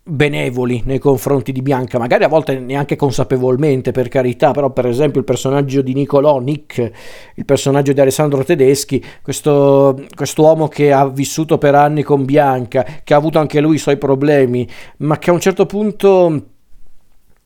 benevoli 0.07 0.81
nei 0.85 0.99
confronti 0.99 1.51
di 1.51 1.61
Bianca, 1.61 1.99
magari 1.99 2.23
a 2.23 2.27
volte 2.27 2.57
neanche 2.59 2.95
consapevolmente 2.95 3.91
per 3.91 4.07
carità, 4.07 4.51
però 4.51 4.71
per 4.71 4.85
esempio 4.85 5.19
il 5.19 5.25
personaggio 5.25 5.81
di 5.81 5.93
Nicolò, 5.93 6.39
Nick, 6.39 6.91
il 7.35 7.45
personaggio 7.45 7.93
di 7.93 7.99
Alessandro 7.99 8.43
Tedeschi, 8.43 9.03
questo 9.21 10.05
uomo 10.37 10.67
che 10.67 10.91
ha 10.91 11.07
vissuto 11.07 11.57
per 11.57 11.75
anni 11.75 12.03
con 12.03 12.25
Bianca, 12.25 12.85
che 13.03 13.13
ha 13.13 13.17
avuto 13.17 13.39
anche 13.39 13.59
lui 13.59 13.75
i 13.75 13.79
suoi 13.79 13.97
problemi, 13.97 14.67
ma 14.97 15.17
che 15.17 15.29
a 15.29 15.33
un 15.33 15.39
certo 15.39 15.65
punto 15.65 16.45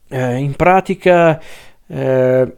eh, 0.08 0.36
in 0.36 0.54
pratica 0.56 1.42
eh, 1.88 2.56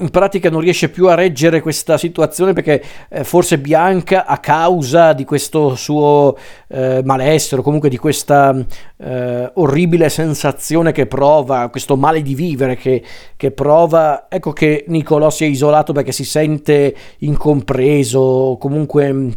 in 0.00 0.10
pratica 0.10 0.48
non 0.50 0.60
riesce 0.60 0.90
più 0.90 1.08
a 1.08 1.14
reggere 1.14 1.60
questa 1.60 1.98
situazione 1.98 2.52
perché 2.52 2.82
eh, 3.08 3.24
forse 3.24 3.58
Bianca 3.58 4.26
a 4.26 4.38
causa 4.38 5.12
di 5.12 5.24
questo 5.24 5.74
suo 5.74 6.36
eh, 6.68 7.02
malessere 7.04 7.60
o 7.60 7.64
comunque 7.64 7.88
di 7.88 7.96
questa 7.96 8.54
eh, 8.96 9.50
orribile 9.54 10.08
sensazione 10.08 10.92
che 10.92 11.06
prova, 11.06 11.68
questo 11.68 11.96
male 11.96 12.22
di 12.22 12.34
vivere 12.34 12.76
che, 12.76 13.02
che, 13.36 13.50
prova, 13.50 14.26
ecco 14.28 14.52
che 14.52 14.84
Nicolò 14.86 15.30
si 15.30 15.44
è 15.44 15.48
isolato 15.48 15.92
perché 15.92 16.12
si 16.12 16.24
sente 16.24 16.94
incompreso, 17.18 18.56
comunque 18.60 19.12
mm, 19.12 19.30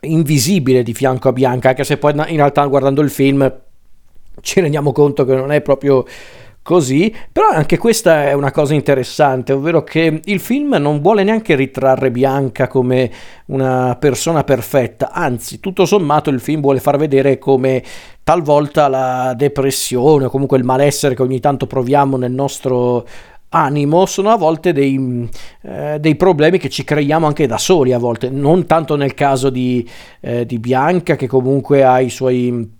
invisibile 0.00 0.82
di 0.82 0.92
fianco 0.92 1.28
a 1.28 1.32
Bianca, 1.32 1.70
anche 1.70 1.84
se 1.84 1.96
poi 1.96 2.12
in 2.12 2.36
realtà 2.36 2.64
guardando 2.66 3.00
il 3.00 3.10
film 3.10 3.50
ci 4.42 4.60
rendiamo 4.60 4.92
conto 4.92 5.24
che 5.24 5.34
non 5.34 5.50
è 5.50 5.62
proprio 5.62 6.04
così, 6.66 7.14
però 7.30 7.46
anche 7.50 7.78
questa 7.78 8.24
è 8.24 8.32
una 8.32 8.50
cosa 8.50 8.74
interessante, 8.74 9.52
ovvero 9.52 9.84
che 9.84 10.20
il 10.24 10.40
film 10.40 10.74
non 10.80 11.00
vuole 11.00 11.22
neanche 11.22 11.54
ritrarre 11.54 12.10
Bianca 12.10 12.66
come 12.66 13.08
una 13.46 13.96
persona 14.00 14.42
perfetta, 14.42 15.12
anzi, 15.12 15.60
tutto 15.60 15.86
sommato 15.86 16.28
il 16.28 16.40
film 16.40 16.60
vuole 16.60 16.80
far 16.80 16.96
vedere 16.98 17.38
come 17.38 17.84
talvolta 18.24 18.88
la 18.88 19.32
depressione 19.36 20.24
o 20.24 20.28
comunque 20.28 20.58
il 20.58 20.64
malessere 20.64 21.14
che 21.14 21.22
ogni 21.22 21.38
tanto 21.38 21.68
proviamo 21.68 22.16
nel 22.16 22.32
nostro 22.32 23.06
animo 23.50 24.04
sono 24.04 24.30
a 24.30 24.36
volte 24.36 24.72
dei, 24.72 25.28
eh, 25.62 25.98
dei, 26.00 26.16
problemi 26.16 26.58
che 26.58 26.68
ci 26.68 26.82
creiamo 26.82 27.28
anche 27.28 27.46
da 27.46 27.58
soli 27.58 27.92
a 27.92 27.98
volte, 27.98 28.28
non 28.28 28.66
tanto 28.66 28.96
nel 28.96 29.14
caso 29.14 29.50
di, 29.50 29.88
eh, 30.20 30.44
di 30.44 30.58
Bianca 30.58 31.14
che 31.14 31.28
comunque 31.28 31.84
ha 31.84 32.00
i 32.00 32.10
suoi 32.10 32.75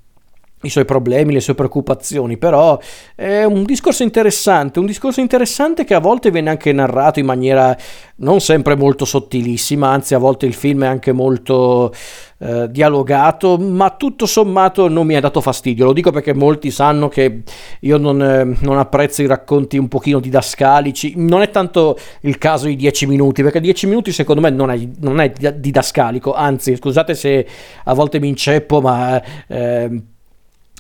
i 0.63 0.71
suoi 0.71 0.85
problemi, 0.85 1.35
le 1.35 1.41
sue 1.41 1.55
preoccupazioni, 1.55 2.39
però 2.39 2.79
è 3.15 3.45
un 3.45 3.65
discorso 3.65 4.03
interessante, 4.03 4.79
un 4.79 4.87
discorso 4.87 5.21
interessante 5.21 5.85
che 5.85 5.95
a 5.95 6.01
volte 6.01 6.31
viene 6.31 6.49
anche 6.49 6.73
narrato 6.73 7.21
in 7.21 7.27
maniera 7.27 7.77
non 8.17 8.41
sempre 8.41 8.75
molto 8.75 9.05
sottilissima, 9.05 9.89
anzi 9.89 10.15
a 10.15 10.19
volte 10.19 10.47
il 10.47 10.55
film 10.55 10.85
è 10.85 10.87
anche 10.87 11.13
molto 11.13 11.93
eh, 12.39 12.71
dialogato, 12.71 13.59
ma 13.59 13.91
tutto 13.91 14.25
sommato 14.25 14.89
non 14.89 15.07
mi 15.07 15.15
ha 15.15 15.21
dato 15.21 15.43
fastidio, 15.43 15.85
lo 15.85 15.93
dico 15.93 16.11
perché 16.11 16.33
molti 16.33 16.71
sanno 16.71 17.09
che 17.09 17.43
io 17.81 17.99
non, 17.99 18.23
eh, 18.23 18.57
non 18.61 18.79
apprezzo 18.79 19.21
i 19.21 19.27
racconti 19.27 19.77
un 19.77 19.89
pochino 19.89 20.21
didascalici, 20.21 21.15
non 21.17 21.43
è 21.43 21.51
tanto 21.51 21.99
il 22.23 22.39
caso 22.39 22.67
di 22.67 22.77
10 22.77 23.07
minuti, 23.07 23.43
perché 23.43 23.61
10 23.61 23.87
minuti 23.87 24.11
secondo 24.11 24.41
me 24.41 24.49
non 24.49 24.71
è, 24.71 24.89
non 25.01 25.21
è 25.21 25.31
didascalico, 25.31 26.33
anzi 26.33 26.75
scusate 26.77 27.15
se 27.15 27.47
a 27.85 27.93
volte 27.93 28.19
mi 28.19 28.29
inceppo, 28.29 28.81
ma... 28.81 29.23
Eh, 29.47 30.03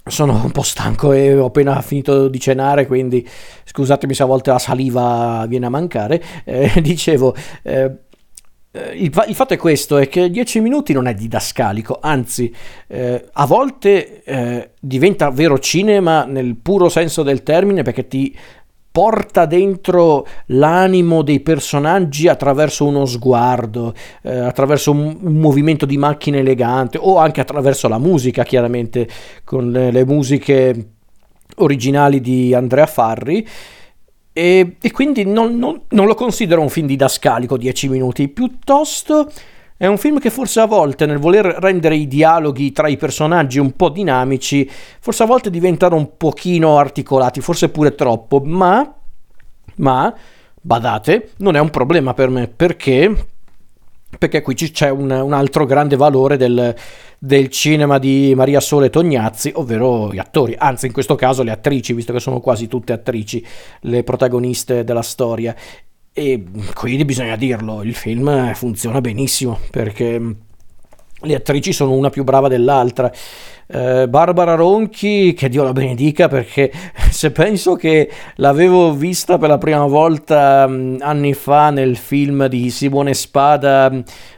sono 0.06 0.40
un 0.44 0.52
po' 0.52 0.62
stanco 0.62 1.12
e 1.12 1.36
ho 1.36 1.46
appena 1.46 1.80
finito 1.82 2.28
di 2.28 2.38
cenare, 2.38 2.86
quindi 2.86 3.26
scusatemi 3.64 4.14
se 4.14 4.22
a 4.22 4.26
volte 4.26 4.50
la 4.50 4.58
saliva 4.58 5.44
viene 5.48 5.66
a 5.66 5.70
mancare. 5.70 6.22
Eh, 6.44 6.72
dicevo, 6.80 7.34
eh, 7.62 7.90
eh 8.70 8.90
il, 8.94 9.24
il, 9.28 9.34
fatto 9.34 9.54
è 9.54 9.56
questo, 9.56 9.96
è 9.96 10.08
che 10.08 10.30
10 10.30 10.60
minuti 10.60 10.92
non 10.92 11.06
è 11.06 11.14
didascalico, 11.14 11.98
anzi 12.00 12.54
eh, 12.86 13.28
a 13.32 13.46
volte 13.46 14.22
eh, 14.22 14.70
diventa 14.80 15.30
vero 15.30 15.58
cinema 15.58 16.24
nel 16.24 16.54
puro 16.56 16.88
senso 16.88 17.22
del 17.22 17.42
termine 17.42 17.82
perché 17.82 18.06
ti 18.06 18.36
porta 18.96 19.44
dentro 19.44 20.26
l'animo 20.46 21.20
dei 21.20 21.40
personaggi 21.40 22.28
attraverso 22.28 22.86
uno 22.86 23.04
sguardo, 23.04 23.92
eh, 24.22 24.38
attraverso 24.38 24.90
un, 24.90 25.18
un, 25.20 25.34
movimento 25.34 25.84
di 25.84 25.98
macchina 25.98 26.38
elegante 26.38 26.96
o 26.98 27.18
anche 27.18 27.42
attraverso 27.42 27.88
la 27.88 27.98
musica, 27.98 28.42
chiaramente 28.42 29.06
con 29.44 29.70
le, 29.70 29.90
le 29.90 30.06
musiche 30.06 30.92
originali 31.56 32.22
di 32.22 32.54
Andrea 32.54 32.86
Farri. 32.86 33.46
E, 34.32 34.76
e 34.80 34.90
quindi 34.92 35.26
non, 35.26 35.58
non, 35.58 35.82
non, 35.88 36.06
lo 36.06 36.14
considero 36.14 36.62
un 36.62 36.70
film 36.70 36.86
didascalico 36.86 37.58
10 37.58 37.90
minuti, 37.90 38.28
piuttosto 38.28 39.30
è 39.78 39.86
un 39.86 39.98
film 39.98 40.18
che 40.18 40.30
forse 40.30 40.60
a 40.60 40.66
volte 40.66 41.04
nel 41.04 41.18
voler 41.18 41.44
rendere 41.44 41.96
i 41.96 42.08
dialoghi 42.08 42.72
tra 42.72 42.88
i 42.88 42.96
personaggi 42.96 43.58
un 43.58 43.72
po' 43.72 43.90
dinamici, 43.90 44.68
forse 45.00 45.22
a 45.22 45.26
volte 45.26 45.50
diventano 45.50 45.96
un 45.96 46.16
pochino 46.16 46.78
articolati, 46.78 47.42
forse 47.42 47.68
pure 47.68 47.94
troppo, 47.94 48.40
ma, 48.40 48.94
ma, 49.76 50.14
badate, 50.58 51.32
non 51.38 51.56
è 51.56 51.60
un 51.60 51.68
problema 51.68 52.14
per 52.14 52.30
me, 52.30 52.48
perché? 52.48 53.26
Perché 54.18 54.40
qui 54.40 54.54
c'è 54.54 54.88
un, 54.88 55.10
un 55.10 55.32
altro 55.34 55.66
grande 55.66 55.96
valore 55.96 56.38
del, 56.38 56.74
del, 57.18 57.48
cinema 57.50 57.98
di 57.98 58.32
Maria 58.34 58.60
Sole 58.60 58.88
Tognazzi, 58.88 59.52
ovvero 59.56 60.10
gli 60.10 60.18
attori, 60.18 60.54
anzi 60.56 60.86
in 60.86 60.92
questo 60.92 61.16
caso 61.16 61.42
le 61.42 61.50
attrici, 61.50 61.92
visto 61.92 62.14
che 62.14 62.20
sono 62.20 62.40
quasi 62.40 62.66
tutte 62.66 62.94
attrici 62.94 63.44
le 63.80 64.02
protagoniste 64.04 64.84
della 64.84 65.02
storia. 65.02 65.54
E 66.18 66.42
quindi 66.72 67.04
bisogna 67.04 67.36
dirlo, 67.36 67.82
il 67.82 67.94
film 67.94 68.54
funziona 68.54 69.02
benissimo 69.02 69.58
perché 69.70 70.18
le 71.20 71.34
attrici 71.34 71.74
sono 71.74 71.92
una 71.92 72.08
più 72.08 72.24
brava 72.24 72.48
dell'altra. 72.48 73.12
Eh, 73.66 74.08
Barbara 74.08 74.54
Ronchi, 74.54 75.34
che 75.34 75.50
Dio 75.50 75.62
la 75.62 75.74
benedica, 75.74 76.26
perché 76.26 76.72
se 77.12 77.32
penso 77.32 77.74
che 77.74 78.10
l'avevo 78.36 78.94
vista 78.94 79.36
per 79.36 79.50
la 79.50 79.58
prima 79.58 79.84
volta 79.84 80.66
mh, 80.66 80.72
mm, 80.72 80.96
anni 81.00 81.34
fa 81.34 81.68
nel 81.68 81.98
film 81.98 82.46
di 82.46 82.70
Simone 82.70 83.12
Spada, 83.12 83.92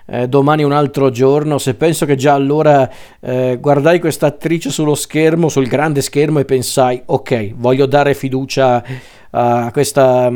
eh, 0.04 0.26
Domani 0.26 0.64
un 0.64 0.72
altro 0.72 1.10
giorno, 1.10 1.58
se 1.58 1.74
penso 1.74 2.06
che 2.06 2.16
già 2.16 2.34
allora 2.34 2.90
eh, 3.20 3.56
guardai 3.60 4.00
questa 4.00 4.26
attrice 4.26 4.70
sullo 4.70 4.96
schermo, 4.96 5.48
sul 5.48 5.68
grande 5.68 6.02
schermo 6.02 6.40
e 6.40 6.44
pensai, 6.44 7.00
ok, 7.04 7.54
voglio 7.54 7.86
dare 7.86 8.14
fiducia 8.14 8.82
a 9.30 9.70
questa 9.70 10.32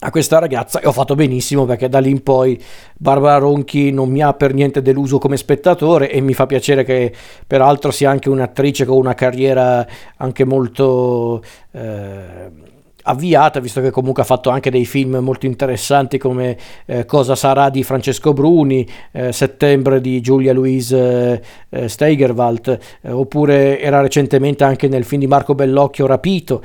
a 0.00 0.10
questa 0.10 0.38
ragazza 0.38 0.80
e 0.80 0.86
ho 0.86 0.92
fatto 0.92 1.14
benissimo 1.14 1.64
perché 1.64 1.88
da 1.88 1.98
lì 1.98 2.10
in 2.10 2.22
poi 2.22 2.62
Barbara 2.96 3.38
Ronchi 3.38 3.90
non 3.90 4.10
mi 4.10 4.22
ha 4.22 4.32
per 4.34 4.52
niente 4.52 4.82
deluso 4.82 5.18
come 5.18 5.36
spettatore 5.36 6.10
e 6.10 6.20
mi 6.20 6.34
fa 6.34 6.46
piacere 6.46 6.84
che 6.84 7.12
peraltro 7.46 7.90
sia 7.90 8.10
anche 8.10 8.28
un'attrice 8.28 8.84
con 8.84 8.96
una 8.96 9.14
carriera 9.14 9.86
anche 10.16 10.44
molto 10.44 11.42
eh, 11.70 12.72
avviata 13.04 13.60
visto 13.60 13.80
che 13.80 13.90
comunque 13.90 14.22
ha 14.22 14.26
fatto 14.26 14.50
anche 14.50 14.70
dei 14.70 14.84
film 14.84 15.16
molto 15.16 15.46
interessanti 15.46 16.18
come 16.18 16.56
eh, 16.86 17.04
Cosa 17.04 17.34
sarà 17.34 17.70
di 17.70 17.82
Francesco 17.82 18.32
Bruni, 18.32 18.86
eh, 19.12 19.32
Settembre 19.32 20.00
di 20.00 20.20
Giulia 20.20 20.52
Louise 20.52 21.42
eh, 21.68 21.88
Steigerwald 21.88 22.78
eh, 23.02 23.10
oppure 23.10 23.80
era 23.80 24.00
recentemente 24.00 24.64
anche 24.64 24.88
nel 24.88 25.04
film 25.04 25.20
di 25.20 25.26
Marco 25.26 25.54
Bellocchio 25.54 26.06
Rapito. 26.06 26.62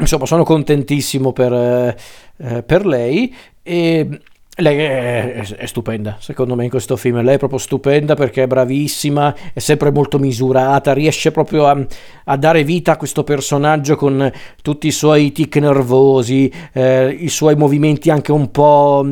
Insomma, 0.00 0.26
sono 0.26 0.44
contentissimo 0.44 1.32
per, 1.32 1.52
eh, 1.52 2.62
per 2.62 2.86
lei 2.86 3.34
e 3.62 4.20
lei 4.56 4.78
è, 4.78 5.56
è, 5.56 5.66
stupenda, 5.66 6.16
secondo 6.20 6.54
me, 6.54 6.64
in 6.64 6.70
questo 6.70 6.96
film. 6.96 7.22
Lei 7.22 7.34
è 7.34 7.38
proprio 7.38 7.58
stupenda 7.58 8.14
perché 8.14 8.44
è 8.44 8.46
bravissima, 8.46 9.34
è 9.52 9.58
sempre 9.58 9.90
molto 9.90 10.18
misurata, 10.18 10.92
riesce 10.92 11.30
proprio 11.30 11.66
a, 11.66 11.86
a 12.24 12.36
dare 12.36 12.64
vita 12.64 12.92
a 12.92 12.96
questo 12.96 13.24
personaggio 13.24 13.96
con 13.96 14.30
tutti 14.62 14.86
i 14.86 14.92
suoi 14.92 15.32
tic 15.32 15.56
nervosi, 15.56 16.52
eh, 16.72 17.08
i 17.08 17.28
suoi 17.28 17.56
movimenti 17.56 18.10
anche 18.10 18.32
un 18.32 18.50
po' 18.50 19.06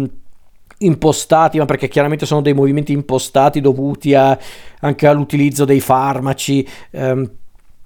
impostati, 0.79 1.59
ma 1.59 1.65
perché 1.65 1.89
chiaramente 1.89 2.27
sono 2.27 2.43
dei 2.43 2.55
movimenti 2.55 2.93
impostati 2.93 3.61
dovuti 3.61 4.15
a, 4.15 4.39
anche 4.81 5.07
all'utilizzo 5.07 5.65
dei 5.65 5.81
farmaci. 5.81 6.67
Ehm, 6.91 7.31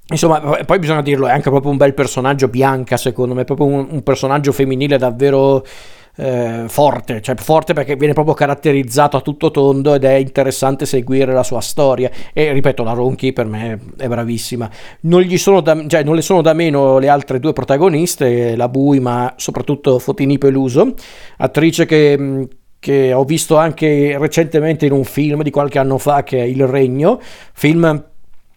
Insomma, 0.08 0.40
poi 0.66 0.78
bisogna 0.78 1.02
dirlo, 1.02 1.26
è 1.26 1.30
anche 1.30 1.48
proprio 1.48 1.70
un 1.70 1.76
bel 1.76 1.94
personaggio 1.94 2.48
bianca, 2.48 2.96
secondo 2.96 3.34
me, 3.34 3.42
è 3.42 3.44
proprio 3.44 3.66
un, 3.66 3.86
un 3.90 4.02
personaggio 4.02 4.52
femminile 4.52 4.98
davvero 4.98 5.64
eh, 6.16 6.64
forte, 6.66 7.22
cioè 7.22 7.34
forte 7.36 7.72
perché 7.72 7.96
viene 7.96 8.12
proprio 8.12 8.34
caratterizzato 8.34 9.16
a 9.16 9.20
tutto 9.20 9.50
tondo 9.50 9.94
ed 9.94 10.04
è 10.04 10.14
interessante 10.14 10.84
seguire 10.86 11.32
la 11.32 11.42
sua 11.42 11.60
storia. 11.60 12.10
E 12.32 12.52
ripeto, 12.52 12.82
la 12.82 12.92
Ronchi 12.92 13.32
per 13.32 13.46
me 13.46 13.78
è 13.96 14.08
bravissima. 14.08 14.70
Non, 15.02 15.26
da, 15.62 15.86
cioè, 15.86 16.02
non 16.02 16.14
le 16.14 16.22
sono 16.22 16.42
da 16.42 16.52
meno 16.52 16.98
le 16.98 17.08
altre 17.08 17.38
due 17.38 17.52
protagoniste, 17.52 18.56
la 18.56 18.68
Bui, 18.68 19.00
ma 19.00 19.32
soprattutto 19.36 19.98
Fotini 19.98 20.38
Peluso, 20.38 20.94
attrice 21.38 21.86
che 21.86 22.48
che 22.82 23.12
ho 23.12 23.22
visto 23.22 23.56
anche 23.58 24.16
recentemente 24.18 24.86
in 24.86 24.90
un 24.90 25.04
film 25.04 25.44
di 25.44 25.50
qualche 25.50 25.78
anno 25.78 25.98
fa 25.98 26.24
che 26.24 26.38
è 26.38 26.42
Il 26.42 26.66
Regno, 26.66 27.20
film 27.52 28.11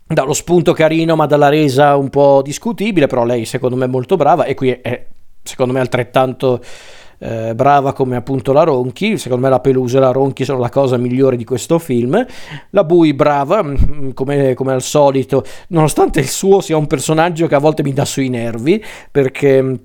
dallo 0.07 0.33
spunto 0.33 0.73
carino 0.73 1.15
ma 1.15 1.25
dalla 1.25 1.49
resa 1.49 1.95
un 1.95 2.09
po' 2.09 2.41
discutibile, 2.43 3.07
però 3.07 3.25
lei 3.25 3.45
secondo 3.45 3.75
me 3.75 3.85
è 3.85 3.89
molto 3.89 4.15
brava 4.15 4.45
e 4.45 4.53
qui 4.53 4.69
è 4.69 5.05
secondo 5.41 5.73
me 5.73 5.79
altrettanto 5.79 6.61
eh, 7.19 7.55
brava 7.55 7.93
come 7.93 8.15
appunto 8.15 8.51
la 8.51 8.63
Ronchi, 8.63 9.17
secondo 9.17 9.43
me 9.43 9.49
la 9.49 9.59
Pelusa 9.59 9.97
e 9.97 10.01
la 10.01 10.11
Ronchi 10.11 10.43
sono 10.43 10.59
la 10.59 10.69
cosa 10.69 10.97
migliore 10.97 11.37
di 11.37 11.43
questo 11.43 11.79
film, 11.79 12.23
la 12.71 12.83
Bui 12.83 13.13
brava 13.13 13.63
mm, 13.63 14.11
come, 14.11 14.53
come 14.53 14.73
al 14.73 14.81
solito, 14.81 15.43
nonostante 15.69 16.19
il 16.19 16.27
suo 16.27 16.61
sia 16.61 16.77
un 16.77 16.87
personaggio 16.87 17.47
che 17.47 17.55
a 17.55 17.59
volte 17.59 17.83
mi 17.83 17.93
dà 17.93 18.05
sui 18.05 18.29
nervi 18.29 18.83
perché 19.09 19.79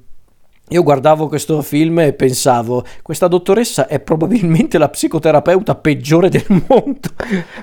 io 0.70 0.82
guardavo 0.84 1.26
questo 1.26 1.62
film 1.62 1.98
e 1.98 2.12
pensavo, 2.12 2.84
questa 3.02 3.26
dottoressa 3.26 3.88
è 3.88 3.98
probabilmente 3.98 4.78
la 4.78 4.88
psicoterapeuta 4.88 5.74
peggiore 5.74 6.28
del 6.28 6.44
mondo, 6.68 7.08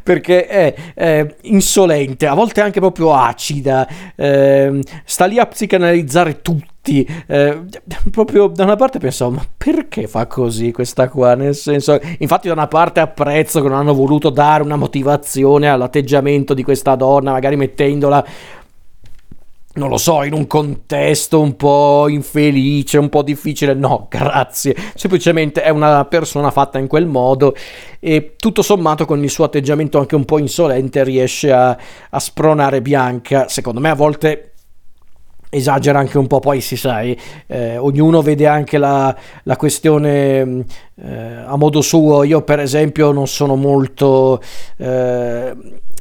perché 0.03 0.45
è, 0.45 0.75
è 0.93 1.35
insolente, 1.43 2.27
a 2.27 2.33
volte 2.33 2.61
anche 2.61 2.79
proprio 2.79 3.13
acida, 3.13 3.87
eh, 4.15 4.81
sta 5.05 5.25
lì 5.25 5.39
a 5.39 5.45
psicanalizzare 5.45 6.41
tutti. 6.41 6.75
Eh, 7.27 7.63
proprio 8.11 8.47
da 8.47 8.63
una 8.63 8.77
parte 8.77 8.97
pensavo, 8.97 9.31
ma 9.31 9.45
perché 9.57 10.07
fa 10.07 10.25
così 10.25 10.71
questa 10.71 11.09
qua? 11.09 11.35
Nel 11.35 11.53
senso, 11.53 11.99
infatti, 12.19 12.47
da 12.47 12.53
una 12.53 12.67
parte 12.67 13.01
apprezzo 13.01 13.61
che 13.61 13.67
non 13.67 13.77
hanno 13.77 13.93
voluto 13.93 14.29
dare 14.29 14.63
una 14.63 14.77
motivazione 14.77 15.69
all'atteggiamento 15.69 16.53
di 16.53 16.63
questa 16.63 16.95
donna, 16.95 17.31
magari 17.33 17.57
mettendola 17.57 18.25
non 19.77 19.89
lo 19.89 19.97
so, 19.97 20.23
in 20.23 20.33
un 20.33 20.47
contesto 20.47 21.39
un 21.39 21.55
po' 21.55 22.07
infelice, 22.09 22.97
un 22.97 23.09
po' 23.09 23.21
difficile. 23.21 23.73
No, 23.73 24.07
grazie. 24.11 24.75
Semplicemente 24.95 25.61
è 25.61 25.69
una 25.69 26.05
persona 26.05 26.51
fatta 26.51 26.79
in 26.79 26.87
quel 26.87 27.05
modo 27.05 27.55
e 27.99 28.35
tutto 28.37 28.61
sommato 28.61 29.05
con 29.05 29.23
il 29.23 29.29
suo 29.29 29.45
atteggiamento 29.45 29.99
anche 29.99 30.15
un 30.15 30.25
po' 30.25 30.39
insolente 30.39 31.03
riesce 31.03 31.51
a, 31.51 31.77
a 32.09 32.19
spronare 32.19 32.81
Bianca. 32.81 33.47
Secondo 33.47 33.79
me 33.79 33.89
a 33.89 33.95
volte 33.95 34.53
esagera 35.49 35.99
anche 35.99 36.17
un 36.17 36.27
po', 36.27 36.39
poi 36.39 36.61
si 36.61 36.75
sai, 36.75 37.17
eh, 37.47 37.77
ognuno 37.77 38.21
vede 38.21 38.47
anche 38.47 38.77
la, 38.77 39.15
la 39.43 39.55
questione 39.55 40.65
eh, 40.95 41.33
a 41.45 41.55
modo 41.55 41.81
suo. 41.81 42.23
Io 42.23 42.41
per 42.41 42.59
esempio 42.59 43.11
non 43.11 43.27
sono 43.27 43.55
molto... 43.55 44.41
Eh, 44.77 45.55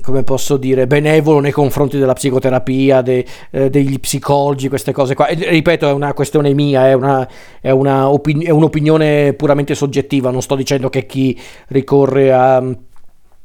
come 0.06 0.22
posso 0.22 0.56
dire, 0.56 0.86
benevolo 0.86 1.40
nei 1.40 1.50
confronti 1.50 1.98
della 1.98 2.12
psicoterapia, 2.12 3.02
de, 3.02 3.26
eh, 3.50 3.70
degli 3.70 3.98
psicologi, 3.98 4.68
queste 4.68 4.92
cose 4.92 5.14
qua. 5.14 5.26
E, 5.26 5.34
ripeto, 5.34 5.88
è 5.88 5.92
una 5.92 6.12
questione 6.14 6.54
mia, 6.54 6.86
è, 6.86 6.92
una, 6.92 7.28
è, 7.60 7.70
una 7.70 8.08
opin- 8.08 8.46
è 8.46 8.50
un'opinione 8.50 9.32
puramente 9.32 9.74
soggettiva, 9.74 10.30
non 10.30 10.42
sto 10.42 10.54
dicendo 10.54 10.90
che 10.90 11.06
chi 11.06 11.36
ricorre 11.68 12.32
a 12.32 12.62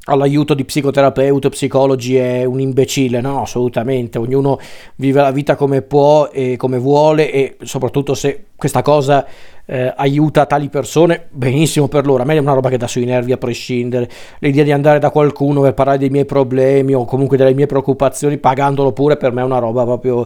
all'aiuto 0.06 0.54
di 0.54 0.66
psicoterapeuti 0.66 1.48
o 1.48 1.50
psicologi 1.50 2.16
è 2.16 2.44
un 2.44 2.60
imbecille, 2.60 3.22
no, 3.22 3.42
assolutamente, 3.44 4.18
ognuno 4.18 4.60
vive 4.96 5.22
la 5.22 5.32
vita 5.32 5.56
come 5.56 5.82
può 5.82 6.30
e 6.32 6.58
come 6.58 6.80
vuole 6.80 7.32
e 7.32 7.58
soprattutto 7.62 8.16
se 8.16 8.46
questa 8.56 8.82
cosa 8.82 9.26
eh, 9.66 9.94
aiuta 9.96 10.46
tali 10.46 10.70
persone, 10.70 11.28
benissimo 11.30 11.88
per 11.88 12.06
loro, 12.06 12.24
a 12.24 12.26
me 12.26 12.36
è 12.36 12.40
una 12.40 12.54
roba 12.54 12.70
che 12.70 12.78
dà 12.78 12.88
sui 12.88 13.06
nervi 13.06 13.32
a 13.32 13.38
prescindere, 13.38 14.10
l'idea 14.40 14.64
di 14.64 14.72
andare 14.72 14.98
da 14.98 15.12
qualcuno 15.12 15.62
per 15.62 15.74
parlare 15.74 16.00
dei 16.00 16.10
miei 16.10 16.26
problemi 16.26 16.94
o 16.94 17.06
comunque 17.06 17.38
delle 17.38 17.54
mie 17.54 17.68
preoccupazioni 17.68 18.38
pagandolo 18.38 18.94
pure 18.94 19.18
per 19.18 19.32
me 19.32 19.42
è 19.42 19.46
una 19.46 19.60
roba 19.60 19.84
proprio... 19.84 20.26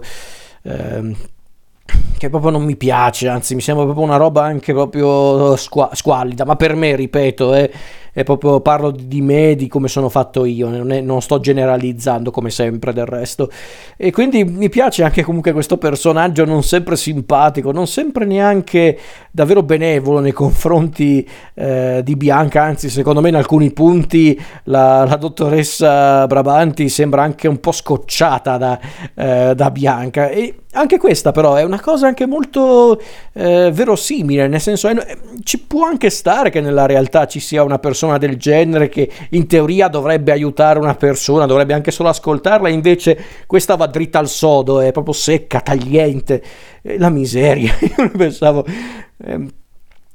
Eh, 0.64 1.34
che 2.18 2.30
proprio 2.30 2.50
non 2.50 2.64
mi 2.64 2.76
piace, 2.76 3.28
anzi 3.28 3.56
mi 3.56 3.62
sembra 3.62 3.84
proprio 3.84 4.06
una 4.06 4.18
roba 4.18 4.44
anche 4.44 4.74
proprio 4.74 5.56
squa- 5.56 5.92
squallida, 5.94 6.46
ma 6.46 6.56
per 6.56 6.74
me, 6.74 6.96
ripeto. 6.96 7.54
Eh, 7.54 7.72
è 8.15 8.23
proprio 8.23 8.62
parlo 8.62 8.91
di 8.91 9.19
me, 9.19 9.56
di 9.56 9.67
come 9.67 9.89
sono 9.89 10.08
fatto 10.08 10.45
io, 10.45 10.69
non, 10.69 10.89
è, 10.89 11.01
non, 11.01 11.21
sto 11.21 11.41
generalizzando 11.41 12.32
come 12.32 12.49
sempre 12.49 12.93
del 12.93 13.06
resto. 13.06 13.51
E 13.97 14.10
quindi 14.12 14.45
mi 14.45 14.69
piace 14.69 15.04
anche 15.04 15.21
comunque 15.21 15.51
questo 15.51 15.78
personaggio 15.78 16.45
non 16.45 16.63
sempre 16.63 16.95
simpatico, 16.95 17.73
non 17.73 17.88
sempre 17.88 18.23
neanche 18.23 18.97
davvero 19.32 19.63
benevolo 19.63 20.21
nei 20.21 20.32
confronti 20.32 21.28
eh, 21.56 21.99
di 22.06 22.15
Bianca, 22.15 22.63
anzi 22.63 22.88
secondo 22.88 23.19
me 23.19 23.28
in 23.28 23.36
alcuni 23.36 23.73
punti 23.73 24.41
la, 24.63 25.04
la, 25.04 25.17
dottoressa 25.17 26.25
Brabanti 26.25 26.88
sembra 26.88 27.21
anche 27.21 27.49
un 27.49 27.60
po' 27.60 27.73
scocciata 27.73 28.56
da, 28.56 28.80
eh, 29.13 29.54
da 29.54 29.71
Bianca. 29.71 30.30
E 30.30 30.60
anche 30.75 30.97
questa 30.97 31.32
però 31.32 31.56
è 31.56 31.63
una 31.63 31.80
cosa 31.80 32.08
anche 32.08 32.25
molto 32.25 33.01
eh, 33.34 33.71
verosimile, 33.73 34.47
nel 34.47 34.62
senso 34.62 34.88
è, 34.88 35.17
ci 35.43 35.60
può 35.60 35.86
anche 35.86 36.10
stare 36.10 36.49
che 36.49 36.62
nella 36.62 36.86
realtà 36.86 37.28
ci 37.28 37.39
sia 37.39 37.63
una 37.63 37.80
persona 37.80 38.05
persona 38.06 38.18
del 38.18 38.38
genere 38.38 38.89
che 38.89 39.10
in 39.32 39.48
teoria 39.48 39.88
dovrebbe 39.88 40.32
aiutare 40.32 40.80
una 40.80 40.96
persona, 40.96 41.46
dovrebbe 41.46 41.74
anche 41.74 41.91
solo 41.91 42.10
ascoltarla, 42.10 42.70
invece 42.70 43.18
questa 43.48 43.76
va 43.76 43.88
dritta 43.88 44.20
al 44.20 44.30
sodo, 44.30 44.80
è 44.80 44.91
proprio 44.91 45.13
secca, 45.13 45.62
tagliente, 45.62 46.41
la 46.98 47.10
miseria, 47.10 47.74
io 47.82 48.12
pensavo... 48.15 48.65
Eh, 49.24 49.63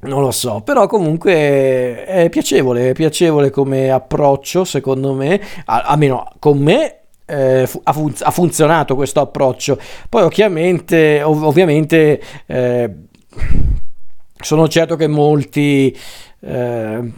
non 0.02 0.22
lo 0.22 0.30
so, 0.30 0.62
però 0.62 0.86
comunque 0.86 2.06
è 2.06 2.28
piacevole, 2.30 2.88
è 2.88 2.92
piacevole 2.94 3.50
come 3.50 3.90
approccio 3.90 4.64
secondo 4.64 5.12
me, 5.12 5.38
almeno 5.66 6.26
con 6.38 6.56
me 6.56 7.00
eh, 7.26 7.68
ha, 7.82 7.92
fun- 7.92 8.14
ha, 8.18 8.30
funzionato 8.30 8.94
questo 8.94 9.20
approccio. 9.20 9.78
Poi 10.08 10.22
ovviamente, 10.22 11.20
ov- 11.22 11.42
ovviamente 11.42 12.18
eh, 12.46 12.90
sono 14.40 14.68
certo 14.68 14.96
che 14.96 15.06
molti 15.06 15.94
eh, 16.40 17.12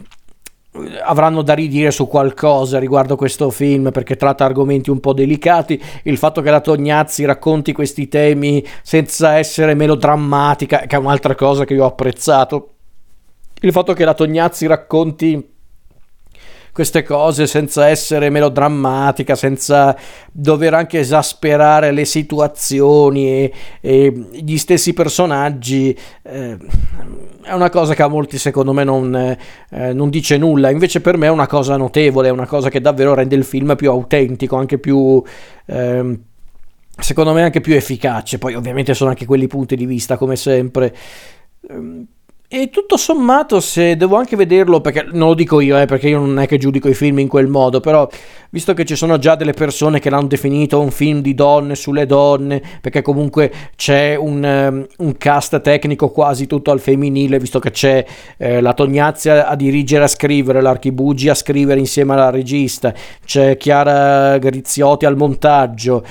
avranno 1.03 1.43
da 1.43 1.53
ridire 1.53 1.91
su 1.91 2.07
qualcosa 2.07 2.79
riguardo 2.79 3.15
questo 3.15 3.49
film 3.51 3.91
perché 3.91 4.15
tratta 4.15 4.45
argomenti 4.45 4.89
un 4.89 4.99
po' 4.99 5.13
delicati. 5.13 5.81
Il 6.03 6.17
fatto 6.17 6.41
che 6.41 6.49
la 6.49 6.61
Tognazzi 6.61 7.25
racconti 7.25 7.73
questi 7.73 8.07
temi 8.07 8.65
senza 8.81 9.37
essere 9.37 9.75
melodrammatica, 9.75 10.79
che 10.79 10.95
è 10.95 10.99
un'altra 10.99 11.35
cosa 11.35 11.65
che 11.65 11.73
io 11.73 11.83
ho 11.83 11.87
apprezzato. 11.87 12.69
Il 13.61 13.71
fatto 13.71 13.93
che 13.93 14.03
la 14.03 14.13
Tognazzi 14.13 14.65
racconti 14.65 15.52
queste 16.73 17.03
cose 17.03 17.45
senza 17.45 17.87
essere 17.87 18.31
melodrammatica, 18.31 19.35
senza 19.35 19.95
dover 20.31 20.73
anche 20.73 20.99
esasperare 20.99 21.91
le 21.91 22.03
situazioni 22.03 23.27
e, 23.27 23.53
e 23.79 24.27
gli 24.31 24.57
stessi 24.57 24.91
personaggi. 24.93 25.95
Eh, 26.23 26.57
è 27.43 27.53
una 27.53 27.69
cosa 27.69 27.93
che 27.93 28.01
a 28.01 28.07
molti 28.07 28.39
secondo 28.39 28.73
me 28.73 28.83
non, 28.83 29.15
eh, 29.15 29.93
non, 29.93 30.09
dice 30.09 30.37
nulla, 30.37 30.71
invece 30.71 30.99
per 30.99 31.15
me 31.15 31.27
è 31.27 31.29
una 31.29 31.47
cosa 31.47 31.77
notevole, 31.77 32.29
è 32.29 32.31
una 32.31 32.47
cosa 32.47 32.69
che 32.69 32.81
davvero 32.81 33.13
rende 33.13 33.35
il 33.35 33.43
film 33.43 33.75
più 33.75 33.89
autentico, 33.89 34.55
anche 34.57 34.79
più... 34.79 35.21
Eh, 35.65 36.19
secondo 36.95 37.33
me 37.33 37.41
anche 37.43 37.61
più 37.61 37.73
efficace, 37.75 38.37
poi 38.37 38.53
ovviamente 38.55 38.93
sono 38.93 39.09
anche 39.09 39.25
quelli 39.25 39.47
punti 39.47 39.75
di 39.75 39.85
vista 39.85 40.17
come 40.17 40.35
sempre. 40.35 40.95
E 42.55 42.69
tutto 42.69 42.97
sommato, 42.97 43.59
se 43.59 43.97
devo 43.97 44.15
anche 44.15 44.35
vederlo, 44.35 44.79
perché 44.79 45.07
non 45.11 45.29
lo 45.29 45.33
dico 45.33 45.59
io, 45.59 45.75
eh, 45.75 45.87
perché 45.87 46.09
io 46.09 46.19
non 46.19 46.37
è 46.37 46.45
che 46.45 46.59
giudico 46.59 46.87
i 46.87 46.93
film 46.93 47.17
in 47.17 47.27
quel 47.27 47.47
modo, 47.47 47.79
però 47.79 48.07
visto 48.51 48.75
che 48.75 48.85
ci 48.85 48.95
sono 48.95 49.17
già 49.17 49.33
delle 49.33 49.53
persone 49.53 49.97
che 49.97 50.11
l'hanno 50.11 50.27
definito 50.27 50.79
un 50.79 50.91
film 50.91 51.21
di 51.21 51.33
donne 51.33 51.73
sulle 51.73 52.05
donne, 52.05 52.61
perché 52.79 53.01
comunque 53.01 53.51
c'è 53.75 54.15
un, 54.15 54.43
um, 54.43 54.85
un 55.07 55.17
cast 55.17 55.61
tecnico 55.61 56.11
quasi 56.11 56.45
tutto 56.45 56.69
al 56.69 56.79
femminile, 56.79 57.39
visto 57.39 57.57
che 57.57 57.71
c'è 57.71 58.05
eh, 58.37 58.61
la 58.61 58.75
Tognazia 58.75 59.47
a 59.47 59.55
dirigere, 59.55 60.03
a 60.03 60.07
scrivere, 60.07 60.61
l'Archibugi 60.61 61.29
a 61.29 61.33
scrivere 61.33 61.79
insieme 61.79 62.13
alla 62.13 62.29
regista, 62.29 62.93
c'è 63.25 63.57
Chiara 63.57 64.37
Griziotti 64.37 65.07
al 65.07 65.17
montaggio, 65.17 66.03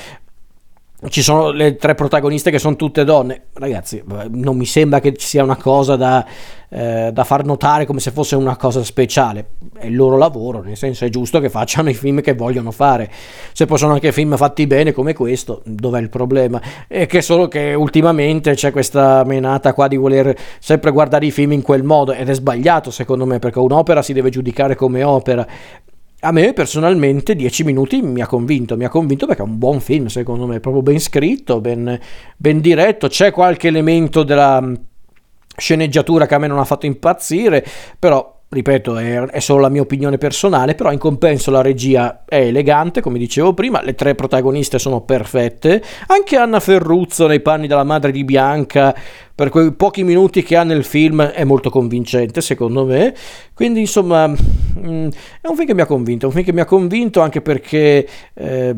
ci 1.09 1.23
sono 1.23 1.51
le 1.51 1.77
tre 1.77 1.95
protagoniste 1.95 2.51
che 2.51 2.59
sono 2.59 2.77
tutte 2.77 3.05
donne. 3.05 3.47
Ragazzi, 3.55 4.03
non 4.29 4.57
mi 4.57 4.67
sembra 4.67 5.01
che 5.01 5.15
ci 5.17 5.27
sia 5.27 5.43
una 5.43 5.57
cosa 5.57 5.97
da, 5.97 6.25
eh, 6.69 7.11
da, 7.13 7.25
far 7.25 7.45
notare 7.45 7.87
come 7.87 7.99
se 7.99 8.13
fosse 8.13 8.37
una 8.37 8.57
cosa 8.57 8.85
speciale. 8.85 9.47
È 9.77 9.87
il 9.87 9.97
loro 9.97 10.17
lavoro, 10.17 10.63
nel 10.63 10.77
senso 10.77 11.05
è 11.05 11.09
giusto 11.09 11.41
che 11.41 11.51
facciano 11.51 11.91
i 11.91 11.95
film 11.95 12.21
che 12.21 12.35
vogliono 12.35 12.71
fare. 12.71 13.11
Se 13.53 13.67
poi 13.67 13.79
sono 13.79 13.95
anche 13.95 14.13
film 14.13 14.37
fatti 14.37 14.67
bene 14.69 14.93
come 14.93 15.13
questo, 15.13 15.63
dov'è 15.65 16.01
il 16.01 16.09
problema? 16.09 16.61
È 16.87 17.07
che 17.07 17.21
solo 17.21 17.49
che 17.49 17.75
ultimamente 17.75 18.55
c'è 18.55 18.71
questa 18.71 19.25
menata 19.25 19.75
qua 19.75 19.89
di 19.89 19.97
voler 19.97 20.37
sempre 20.61 20.93
guardare 20.93 21.27
i 21.27 21.33
film 21.33 21.53
in 21.53 21.63
quel 21.63 21.83
modo 21.83 22.13
ed 22.13 22.29
è 22.29 22.35
sbagliato 22.35 22.91
secondo 22.93 23.27
me 23.27 23.41
perché 23.41 23.59
un'opera 23.59 24.03
si 24.03 24.13
deve 24.13 24.31
giudicare 24.31 24.77
come 24.77 25.03
opera 25.03 25.47
a 26.25 26.31
me 26.31 26.53
personalmente 26.53 27.35
10 27.35 27.65
minuti 27.65 28.01
mi 28.01 28.23
ha 28.23 28.27
convinto, 28.27 28.77
mi 28.77 28.85
ha 28.85 28.89
convinto 28.89 29.27
perché 29.27 29.43
è 29.43 29.45
un 29.45 29.59
buon 29.59 29.81
film 29.81 30.07
secondo 30.07 30.47
me, 30.47 30.61
proprio 30.61 30.83
ben 30.83 31.01
scritto, 31.01 31.61
ben, 31.61 31.99
ben 32.37 32.61
diretto, 32.61 33.09
c'è 33.09 33.33
qualche 33.33 33.69
elemento 33.69 34.23
della 34.23 34.61
mm, 34.61 34.75
sceneggiatura 35.57 36.27
che 36.27 36.35
a 36.35 36.39
me 36.39 36.47
non 36.47 36.61
ha 36.61 36.65
fatto 36.65 36.87
impazzire, 36.87 37.65
però 37.99 38.41
ripeto, 38.53 38.99
è, 38.99 39.19
è, 39.19 39.41
solo 39.41 39.61
la 39.61 39.71
mia 39.71 39.81
opinione 39.81 40.19
personale, 40.19 40.75
però 40.75 40.93
in 40.93 40.99
compenso 40.99 41.51
la 41.51 41.63
regia 41.63 42.25
è 42.27 42.37
elegante, 42.37 43.01
come 43.01 43.19
dicevo 43.19 43.55
prima, 43.55 43.83
le 43.83 43.95
tre 43.95 44.15
protagoniste 44.15 44.79
sono 44.79 45.01
perfette, 45.01 45.83
anche 46.09 46.37
Anna 46.37 46.61
Ferruzzo 46.61 47.27
nei 47.27 47.41
panni 47.41 47.67
della 47.67 47.83
madre 47.83 48.13
di 48.13 48.25
Bianca, 48.25 48.95
per 49.35 49.49
quei 49.49 49.73
pochi 49.73 50.05
minuti 50.05 50.43
che 50.43 50.57
ha 50.57 50.65
nel 50.65 50.85
film, 50.85 51.23
è 51.23 51.45
molto 51.45 51.71
convincente, 51.71 52.43
secondo 52.43 52.85
me, 52.85 53.15
quindi 53.55 53.81
insomma 53.81 54.29
mm, 54.29 55.09
è 55.41 55.49
un 55.49 55.57
film 55.57 55.67
che 55.67 55.75
mi 55.75 55.81
ha 55.81 55.87
convinto, 55.87 56.27
un 56.27 56.33
film 56.33 56.45
che 56.45 56.53
mi 56.53 56.61
ha 56.61 56.67
convinto 56.67 57.21
anche 57.23 57.41
perché... 57.41 58.07
Eh, 58.35 58.75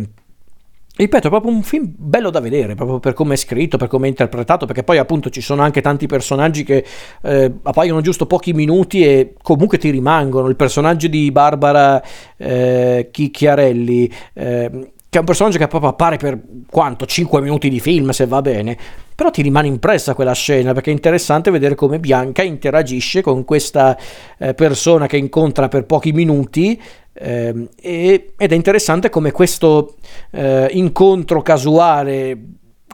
Ripeto, 0.97 1.27
è 1.27 1.31
proprio 1.31 1.51
un 1.51 1.65
film 1.65 1.93
bello 1.97 2.31
da 2.31 2.39
vedere, 2.39 2.77
proprio 2.77 3.01
per 3.01 3.15
come 3.15 3.35
è 3.35 3.37
scritto, 3.37 3.77
per 3.77 3.89
come 3.89 4.07
è 4.07 4.09
interpretato, 4.11 4.65
perché 4.65 4.85
poi 4.85 4.99
appunto 4.99 5.29
ci 5.29 5.41
sono 5.41 5.61
anche 5.63 5.81
tanti 5.81 6.07
personaggi 6.07 6.63
che 6.63 6.85
eh, 7.23 7.53
appaiono 7.65 8.01
giusto 8.01 8.27
pochi 8.27 8.53
minuti 8.53 9.05
e 9.05 9.35
comunque 9.43 9.77
ti 9.77 9.91
rimangono. 9.91 10.47
Il 10.47 10.55
personaggio 10.55 11.09
di 11.09 11.33
Barbara 11.33 12.01
eh, 12.37 13.09
Chicchiarelli, 13.11 14.09
eh, 14.35 14.71
che 15.09 15.17
è 15.17 15.19
un 15.19 15.25
personaggio 15.25 15.59
che 15.59 15.67
proprio 15.67 15.91
appare 15.91 16.17
per 16.17 16.41
quanto? 16.71 17.07
5 17.07 17.41
minuti 17.41 17.69
di 17.69 17.81
film, 17.81 18.11
se 18.11 18.27
va 18.27 18.41
bene, 18.41 18.79
però 19.17 19.31
ti 19.31 19.43
rimane 19.43 19.67
impressa 19.67 20.15
quella 20.15 20.33
scena, 20.33 20.75
perché 20.75 20.91
è 20.91 20.93
interessante 20.95 21.51
vedere 21.51 21.75
come 21.75 21.99
Bianca 21.99 22.43
interagisce 22.43 23.21
con 23.21 23.45
questa 23.45 23.99
eh, 24.39 24.55
persona 24.55 25.09
che 25.09 25.17
incontra 25.17 25.67
per 25.67 25.87
pochi 25.87 26.13
minuti 26.13 26.81
eh, 27.15 27.69
ed 27.81 28.35
è 28.37 28.55
interessante 28.55 29.09
come 29.09 29.31
questo 29.31 29.97
eh, 30.33 30.69
incontro 30.73 31.43
casuale 31.43 32.39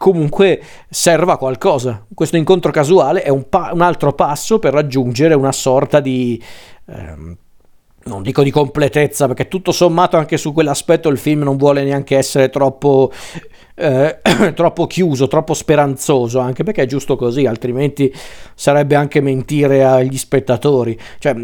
comunque 0.00 0.62
serva 0.88 1.35
a 1.35 1.37
qualcosa. 1.37 2.06
Questo 2.14 2.38
incontro 2.38 2.70
casuale 2.70 3.22
è 3.22 3.28
un, 3.28 3.48
pa- 3.50 3.70
un 3.74 3.83
altro 3.83 4.14
passo 4.14 4.59
per 4.59 4.72
raggiungere 4.72 5.35
una 5.35 5.52
sorta 5.52 6.00
di... 6.00 6.42
Ehm, 6.87 7.37
non 8.04 8.22
dico 8.22 8.42
di 8.42 8.50
completezza, 8.50 9.26
perché 9.26 9.48
tutto 9.48 9.72
sommato 9.72 10.16
anche 10.16 10.36
su 10.36 10.52
quell'aspetto 10.52 11.08
il 11.08 11.18
film 11.18 11.42
non 11.42 11.56
vuole 11.56 11.84
neanche 11.84 12.16
essere 12.16 12.48
troppo 12.48 13.10
eh, 13.80 14.20
troppo 14.54 14.86
chiuso, 14.86 15.26
troppo 15.26 15.54
speranzoso, 15.54 16.38
anche 16.38 16.62
perché 16.62 16.82
è 16.82 16.86
giusto 16.86 17.16
così, 17.16 17.46
altrimenti 17.46 18.12
sarebbe 18.54 18.94
anche 18.94 19.20
mentire 19.20 19.84
agli 19.84 20.18
spettatori. 20.18 20.98
Cioè, 21.18 21.34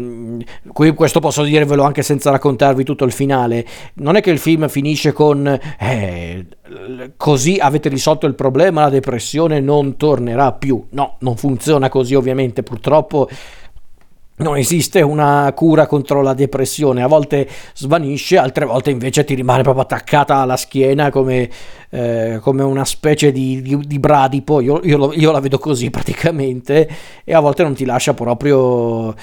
qui 0.71 0.93
questo 0.93 1.19
posso 1.19 1.43
dirvelo 1.43 1.83
anche 1.83 2.03
senza 2.03 2.29
raccontarvi 2.29 2.83
tutto 2.83 3.05
il 3.05 3.11
finale. 3.11 3.65
Non 3.95 4.15
è 4.15 4.21
che 4.21 4.29
il 4.29 4.39
film 4.39 4.67
finisce 4.67 5.13
con 5.13 5.47
eh, 5.47 6.45
così 7.17 7.57
avete 7.59 7.89
risolto 7.89 8.27
il 8.27 8.35
problema, 8.35 8.81
la 8.81 8.89
depressione 8.89 9.59
non 9.59 9.97
tornerà 9.97 10.53
più. 10.53 10.85
No, 10.91 11.15
non 11.19 11.35
funziona 11.37 11.89
così 11.89 12.13
ovviamente, 12.13 12.61
purtroppo 12.61 13.27
non 14.37 14.57
esiste 14.57 15.01
una 15.01 15.51
cura 15.55 15.87
contro 15.87 16.21
la 16.21 16.33
depressione, 16.33 17.01
a 17.01 17.07
volte 17.07 17.47
svanisce, 17.73 18.37
altre 18.37 18.65
volte 18.65 18.91
invece 18.91 19.23
ti 19.23 19.33
rimane 19.33 19.63
proprio 19.63 19.83
attaccata 19.83 20.35
alla 20.37 20.57
schiena 20.57 21.09
come, 21.09 21.49
eh, 21.89 22.39
come 22.41 22.63
una 22.63 22.85
specie 22.85 23.31
di, 23.31 23.61
di, 23.61 23.79
di 23.79 23.99
bradipo, 23.99 24.61
io, 24.61 24.79
io, 24.83 25.11
io, 25.13 25.31
la 25.31 25.39
vedo 25.39 25.57
così 25.57 25.89
praticamente, 25.89 26.87
e 27.23 27.33
a 27.33 27.39
volte 27.39 27.63
non 27.63 27.73
ti 27.73 27.85
lascia 27.85 28.13
proprio 28.13 29.15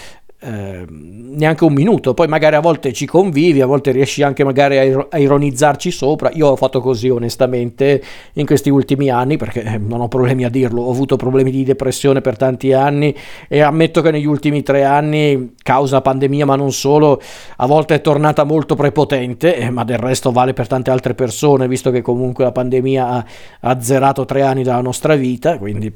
Ehm, 0.46 1.32
neanche 1.36 1.64
un 1.64 1.72
minuto, 1.72 2.12
poi 2.12 2.28
magari 2.28 2.54
a 2.54 2.60
volte 2.60 2.92
ci 2.92 3.06
convivi, 3.06 3.62
a 3.62 3.66
volte 3.66 3.92
riesci 3.92 4.22
anche 4.22 4.44
magari 4.44 4.76
a, 4.78 5.06
a, 5.10 5.18
ironizzarci 5.18 5.90
sopra. 5.90 6.30
Io 6.34 6.48
ho 6.48 6.56
fatto 6.56 6.80
così 6.80 7.08
onestamente 7.08 8.02
in 8.34 8.44
questi 8.44 8.68
ultimi 8.68 9.08
anni 9.08 9.38
perché 9.38 9.62
eh, 9.62 9.78
non 9.78 10.00
ho 10.00 10.08
problemi 10.08 10.44
a 10.44 10.50
dirlo, 10.50 10.82
ho 10.82 10.90
avuto 10.90 11.16
problemi 11.16 11.50
di 11.50 11.64
depressione 11.64 12.20
per 12.20 12.36
tanti 12.36 12.72
anni 12.74 13.14
e 13.48 13.60
ammetto 13.62 14.02
che 14.02 14.10
negli 14.10 14.26
ultimi 14.26 14.62
tre 14.62 14.84
anni, 14.84 15.54
causa 15.62 16.02
pandemia 16.02 16.44
ma 16.44 16.56
non 16.56 16.72
solo, 16.72 17.20
a 17.56 17.66
volte 17.66 17.94
è 17.94 18.00
tornata 18.02 18.44
molto 18.44 18.74
prepotente, 18.74 19.56
eh, 19.56 19.70
ma 19.70 19.82
del 19.84 19.98
resto 19.98 20.30
vale 20.30 20.52
per 20.52 20.66
tante 20.66 20.90
altre 20.90 21.14
persone, 21.14 21.66
visto 21.68 21.90
che 21.90 22.02
comunque 22.02 22.44
la 22.44 22.52
pandemia 22.52 23.08
ha 23.08 23.24
azzerato 23.60 24.26
tre 24.26 24.42
anni 24.42 24.62
dalla 24.62 24.82
nostra 24.82 25.14
vita, 25.14 25.56
quindi 25.58 25.90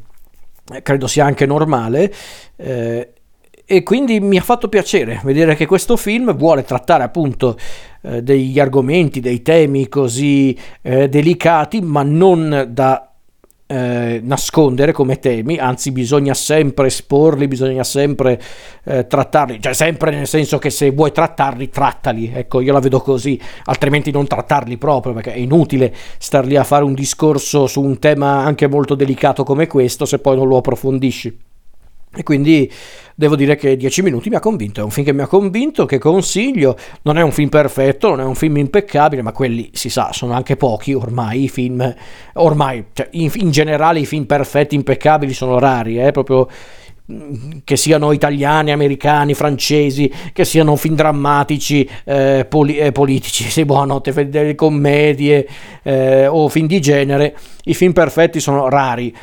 eh, 0.72 0.82
credo 0.82 1.06
sia 1.06 1.26
anche 1.26 1.44
normale. 1.44 2.12
Eh, 2.56 3.12
e 3.70 3.82
quindi 3.82 4.18
mi 4.18 4.38
ha 4.38 4.42
fatto 4.42 4.70
piacere 4.70 5.20
vedere 5.24 5.54
che 5.54 5.66
questo 5.66 5.98
film 5.98 6.34
vuole 6.34 6.64
trattare 6.64 7.02
appunto 7.02 7.58
eh, 8.00 8.22
degli 8.22 8.58
argomenti, 8.58 9.20
dei 9.20 9.42
temi 9.42 9.90
così 9.90 10.56
eh, 10.80 11.10
delicati, 11.10 11.82
ma 11.82 12.02
non 12.02 12.68
da 12.70 13.12
eh, 13.66 14.20
nascondere 14.24 14.92
come 14.92 15.18
temi, 15.18 15.58
anzi 15.58 15.92
bisogna 15.92 16.32
sempre 16.32 16.86
esporli, 16.86 17.46
bisogna 17.46 17.84
sempre 17.84 18.40
eh, 18.84 19.06
trattarli, 19.06 19.60
cioè 19.60 19.74
sempre 19.74 20.12
nel 20.12 20.26
senso 20.26 20.56
che 20.56 20.70
se 20.70 20.90
vuoi 20.90 21.12
trattarli, 21.12 21.68
trattali, 21.68 22.32
ecco 22.34 22.62
io 22.62 22.72
la 22.72 22.80
vedo 22.80 23.02
così, 23.02 23.38
altrimenti 23.64 24.10
non 24.10 24.26
trattarli 24.26 24.78
proprio 24.78 25.12
perché 25.12 25.34
è 25.34 25.38
inutile 25.38 25.94
star 26.16 26.46
lì 26.46 26.56
a 26.56 26.64
fare 26.64 26.84
un 26.84 26.94
discorso 26.94 27.66
su 27.66 27.82
un 27.82 27.98
tema 27.98 28.38
anche 28.38 28.66
molto 28.66 28.94
delicato 28.94 29.44
come 29.44 29.66
questo 29.66 30.06
se 30.06 30.20
poi 30.20 30.36
non 30.36 30.48
lo 30.48 30.56
approfondisci. 30.56 31.47
E 32.14 32.22
quindi 32.22 32.70
devo 33.14 33.36
dire 33.36 33.56
che 33.56 33.76
10 33.76 34.02
minuti 34.02 34.28
mi 34.28 34.36
ha 34.36 34.40
convinto, 34.40 34.80
è 34.80 34.84
un 34.84 34.90
film 34.90 35.06
che 35.06 35.12
mi 35.12 35.22
ha 35.22 35.26
convinto, 35.26 35.84
che 35.86 35.98
consiglio, 35.98 36.76
non 37.02 37.18
è 37.18 37.22
un 37.22 37.32
film 37.32 37.48
perfetto, 37.48 38.08
non 38.08 38.20
è 38.20 38.24
un 38.24 38.34
film 38.34 38.56
impeccabile, 38.56 39.22
ma 39.22 39.32
quelli 39.32 39.70
si 39.72 39.90
sa, 39.90 40.12
sono 40.12 40.32
anche 40.32 40.56
pochi. 40.56 40.94
Ormai 40.94 41.44
i 41.44 41.48
film, 41.48 41.94
ormai, 42.34 42.86
cioè, 42.92 43.08
in, 43.12 43.30
in 43.34 43.50
generale 43.50 44.00
i 44.00 44.06
film 44.06 44.24
perfetti, 44.24 44.74
impeccabili 44.74 45.32
sono 45.32 45.58
rari, 45.58 46.00
eh, 46.00 46.12
proprio 46.12 46.48
mm, 47.12 47.58
che 47.64 47.76
siano 47.76 48.12
italiani, 48.12 48.70
americani, 48.70 49.34
francesi, 49.34 50.10
che 50.32 50.44
siano 50.44 50.76
film 50.76 50.94
drammatici, 50.94 51.88
eh, 52.04 52.46
poli- 52.48 52.78
eh, 52.78 52.92
politici, 52.92 53.44
sì, 53.50 53.64
buonanotte, 53.64 54.28
delle 54.28 54.54
commedie 54.54 55.46
eh, 55.82 56.26
o 56.26 56.48
film 56.48 56.66
di 56.66 56.80
genere, 56.80 57.36
i 57.64 57.74
film 57.74 57.92
perfetti 57.92 58.40
sono 58.40 58.68
rari. 58.68 59.14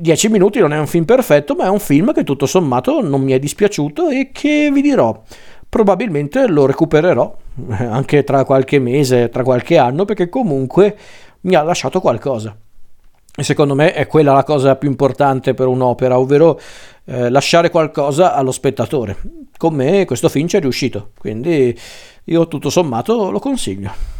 10 0.00 0.28
minuti 0.30 0.58
non 0.58 0.72
è 0.72 0.78
un 0.78 0.86
film 0.86 1.04
perfetto, 1.04 1.54
ma 1.54 1.66
è 1.66 1.68
un 1.68 1.78
film 1.78 2.12
che 2.12 2.24
tutto 2.24 2.46
sommato 2.46 3.00
non 3.02 3.20
mi 3.20 3.32
è 3.32 3.38
dispiaciuto 3.38 4.08
e 4.08 4.30
che 4.32 4.70
vi 4.72 4.80
dirò, 4.80 5.22
probabilmente 5.68 6.48
lo 6.48 6.64
recupererò 6.64 7.36
eh, 7.70 7.84
anche 7.84 8.24
tra 8.24 8.44
qualche 8.44 8.78
mese, 8.78 9.28
tra 9.28 9.42
qualche 9.42 9.76
anno, 9.76 10.06
perché 10.06 10.28
comunque 10.28 10.96
mi 11.42 11.54
ha 11.54 11.62
lasciato 11.62 12.00
qualcosa. 12.00 12.56
E 13.36 13.42
secondo 13.42 13.74
me 13.74 13.92
è 13.92 14.06
quella 14.06 14.32
la 14.32 14.42
cosa 14.42 14.76
più 14.76 14.88
importante 14.88 15.54
per 15.54 15.66
un'opera, 15.66 16.18
ovvero 16.18 16.58
eh, 17.04 17.28
lasciare 17.28 17.70
qualcosa 17.70 18.34
allo 18.34 18.52
spettatore. 18.52 19.16
Con 19.56 19.74
me 19.74 20.04
questo 20.06 20.28
film 20.28 20.46
ci 20.46 20.56
è 20.56 20.60
riuscito, 20.60 21.10
quindi 21.18 21.78
io 22.24 22.48
tutto 22.48 22.70
sommato 22.70 23.30
lo 23.30 23.38
consiglio. 23.38 24.19